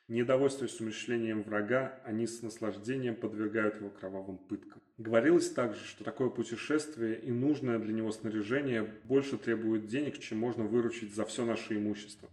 Недовольствуясь 0.08 0.80
умерщвлением 0.80 1.42
врага, 1.42 2.00
они 2.04 2.28
с 2.28 2.44
наслаждением 2.44 3.16
подвергают 3.16 3.78
его 3.78 3.90
кровавым 3.90 4.38
пыткам. 4.38 4.80
Говорилось 5.00 5.50
также, 5.50 5.84
что 5.84 6.04
такое 6.04 6.30
путешествие 6.30 7.20
и 7.20 7.32
нужное 7.32 7.80
для 7.80 7.92
него 7.92 8.12
снаряжение 8.12 8.84
больше 9.06 9.40
требует 9.40 9.88
денег, 9.88 10.20
чем 10.20 10.38
можно 10.38 10.64
выручить 10.64 11.16
за 11.16 11.26
все 11.26 11.44
наше 11.44 11.76
имущество. 11.78 12.30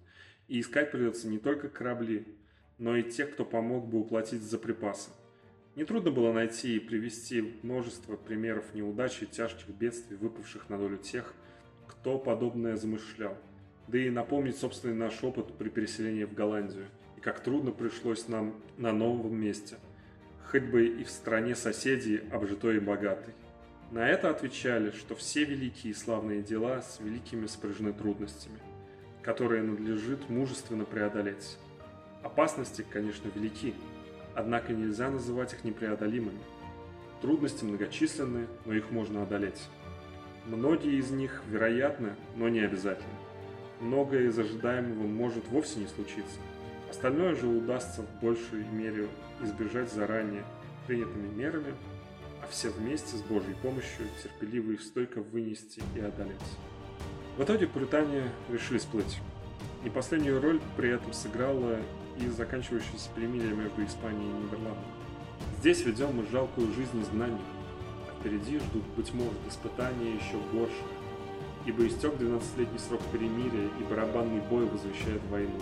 И 0.49 0.61
искать 0.61 0.91
придется 0.91 1.29
не 1.29 1.39
только 1.39 1.71
корабли, 1.71 2.27
но 2.77 2.95
и 2.95 3.11
тех, 3.11 3.33
кто 3.33 3.47
помог 3.47 3.89
бы 3.89 4.01
уплатить 4.01 4.43
за 4.43 4.59
припасы. 4.59 5.09
Нетрудно 5.75 6.11
было 6.11 6.31
найти 6.31 6.77
и 6.77 6.81
привести 6.81 7.59
множество 7.63 8.17
примеров 8.17 8.75
неудач 8.75 9.23
и 9.23 9.27
тяжких 9.27 9.71
бедствий, 9.71 10.19
выпавших 10.19 10.69
на 10.69 10.77
долю 10.77 10.99
тех, 10.99 11.33
кто 11.89 12.19
подобное 12.19 12.77
замышлял. 12.77 13.39
Да 13.89 13.97
и 13.97 14.11
напомнить 14.11 14.59
собственный 14.59 14.95
наш 14.95 15.25
опыт 15.25 15.57
при 15.57 15.71
переселении 15.71 16.25
в 16.25 16.35
Голландию– 16.35 16.89
как 17.23 17.41
трудно 17.41 17.71
пришлось 17.71 18.29
нам 18.29 18.55
на 18.77 18.93
новом 18.93 19.41
месте, 19.41 19.77
хоть 20.51 20.65
бы 20.65 20.87
и 20.87 21.05
в 21.05 21.11
стране 21.11 21.55
соседей, 21.55 22.21
обжитой 22.33 22.77
и 22.77 22.81
богатой. 22.81 23.35
На 23.93 24.09
это 24.09 24.31
отвечали, 24.31 24.91
что 24.91 25.15
все 25.15 25.45
великие 25.45 25.93
и 25.93 25.97
славные 25.97 26.43
дела 26.43 26.83
с 26.83 26.99
великими 26.99 27.47
спряжены 27.47 27.93
трудностями, 27.93 28.59
которые 29.23 29.63
надлежит 29.63 30.29
мужественно 30.29 30.85
преодолеть. 30.85 31.59
Опасности, 32.23 32.85
конечно, 32.91 33.31
велики, 33.35 33.75
однако 34.35 34.73
нельзя 34.73 35.11
называть 35.11 35.53
их 35.53 35.63
непреодолимыми. 35.63 36.41
Трудности 37.21 37.65
многочисленны, 37.65 38.49
но 38.65 38.75
их 38.75 38.91
можно 38.91 39.23
одолеть. 39.23 39.69
Многие 40.47 40.99
из 40.99 41.11
них 41.11 41.43
вероятны, 41.49 42.17
но 42.35 42.49
не 42.49 42.61
обязательно. 42.61 43.15
Многое 43.81 44.27
из 44.27 44.39
ожидаемого 44.39 45.07
может 45.07 45.47
вовсе 45.49 45.79
не 45.79 45.87
случиться– 45.87 46.39
Остальное 46.93 47.35
же 47.35 47.47
удастся 47.47 48.03
в 48.03 48.21
большей 48.21 48.65
мере 48.71 49.09
избежать 49.41 49.91
заранее 49.91 50.45
принятыми 50.87 51.27
мерами, 51.27 51.75
а 52.43 52.47
все 52.49 52.69
вместе 52.69 53.17
с 53.17 53.23
Божьей 53.23 53.55
помощью 53.63 54.07
терпеливо 54.23 54.73
и 54.73 54.77
стойко 54.77 55.23
вынести 55.23 55.83
и 55.97 56.01
одолеть. 56.01 56.37
В 57.39 57.43
итоге 57.43 57.67
Британия 57.67 58.31
решили 58.51 58.77
сплыть. 58.77 59.21
Не 59.83 59.89
последнюю 59.89 60.43
роль 60.43 60.61
при 60.77 60.91
этом 60.91 61.15
сыграла 61.15 61.79
и 62.21 62.29
заканчивающаяся 62.29 63.09
перемирие 63.17 63.55
между 63.55 63.83
Испанией 63.87 64.31
и 64.31 64.45
Нидерландами. 64.45 64.85
Здесь 65.61 65.87
ведем 65.87 66.15
мы 66.15 66.27
жалкую 66.31 66.75
жизнь 66.75 67.01
изгнания, 67.01 67.41
а 68.07 68.21
впереди 68.21 68.59
ждут, 68.59 68.85
быть 68.99 69.15
может, 69.15 69.39
испытания 69.49 70.15
еще 70.15 70.37
горше, 70.53 70.85
ибо 71.65 71.87
истек 71.87 72.13
12-летний 72.17 72.79
срок 72.79 73.01
перемирия 73.11 73.71
и 73.81 73.83
барабанный 73.89 74.43
бой 74.43 74.67
возвещает 74.67 75.23
войну 75.31 75.59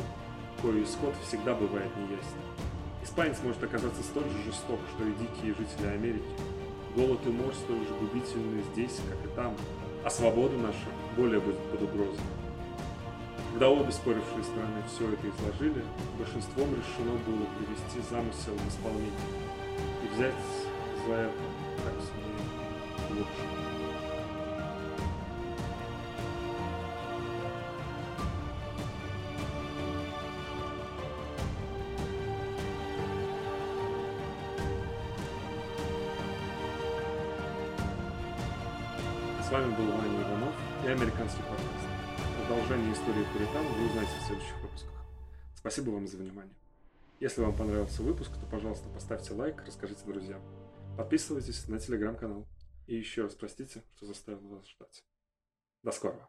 кой 0.63 0.83
исход 0.85 1.15
всегда 1.27 1.55
бывает 1.55 1.91
неясен. 1.97 2.41
Испанец 3.03 3.39
может 3.43 3.63
оказаться 3.63 4.03
столь 4.03 4.25
же 4.25 4.43
жесток, 4.47 4.79
что 4.95 5.05
и 5.05 5.13
дикие 5.13 5.55
жители 5.55 5.87
Америки. 5.87 6.25
Голод 6.95 7.21
и 7.27 7.31
мор 7.31 7.55
столь 7.55 7.87
же 7.87 7.95
губительны 8.01 8.63
здесь, 8.73 9.01
как 9.09 9.31
и 9.31 9.35
там, 9.35 9.55
а 10.05 10.11
свобода 10.11 10.57
наша 10.57 10.89
более 11.17 11.41
будет 11.41 11.59
под 11.71 11.83
угрозой. 11.83 12.21
Когда 13.53 13.69
обе 13.69 13.91
спорившие 13.91 14.45
страны 14.45 14.83
все 14.87 15.13
это 15.13 15.29
изложили, 15.29 15.85
большинством 16.19 16.69
решено 16.71 17.19
было 17.27 17.47
привести 17.59 18.01
замысел 18.09 18.53
в 18.55 18.69
исполнение 18.69 19.11
и 20.05 20.15
взять 20.15 20.35
за 21.07 21.15
это, 21.15 21.33
так 21.85 21.95
себе, 21.95 23.19
лучше. 23.19 23.60
Пуритан 43.33 43.65
вы 43.65 43.87
узнаете 43.87 44.11
в 44.19 44.27
следующих 44.27 44.61
выпусках. 44.61 45.05
Спасибо 45.55 45.91
вам 45.91 46.09
за 46.09 46.17
внимание. 46.17 46.55
Если 47.21 47.41
вам 47.41 47.57
понравился 47.57 48.03
выпуск, 48.03 48.33
то, 48.33 48.47
пожалуйста, 48.51 48.89
поставьте 48.89 49.35
лайк, 49.35 49.63
расскажите 49.65 50.05
друзьям. 50.05 50.43
Подписывайтесь 50.97 51.69
на 51.69 51.79
телеграм-канал. 51.79 52.49
И 52.87 52.97
еще 52.97 53.23
раз 53.23 53.35
простите, 53.35 53.85
что 53.95 54.07
заставил 54.07 54.41
вас 54.49 54.67
ждать. 54.67 55.05
До 55.83 55.93
скорого. 55.93 56.29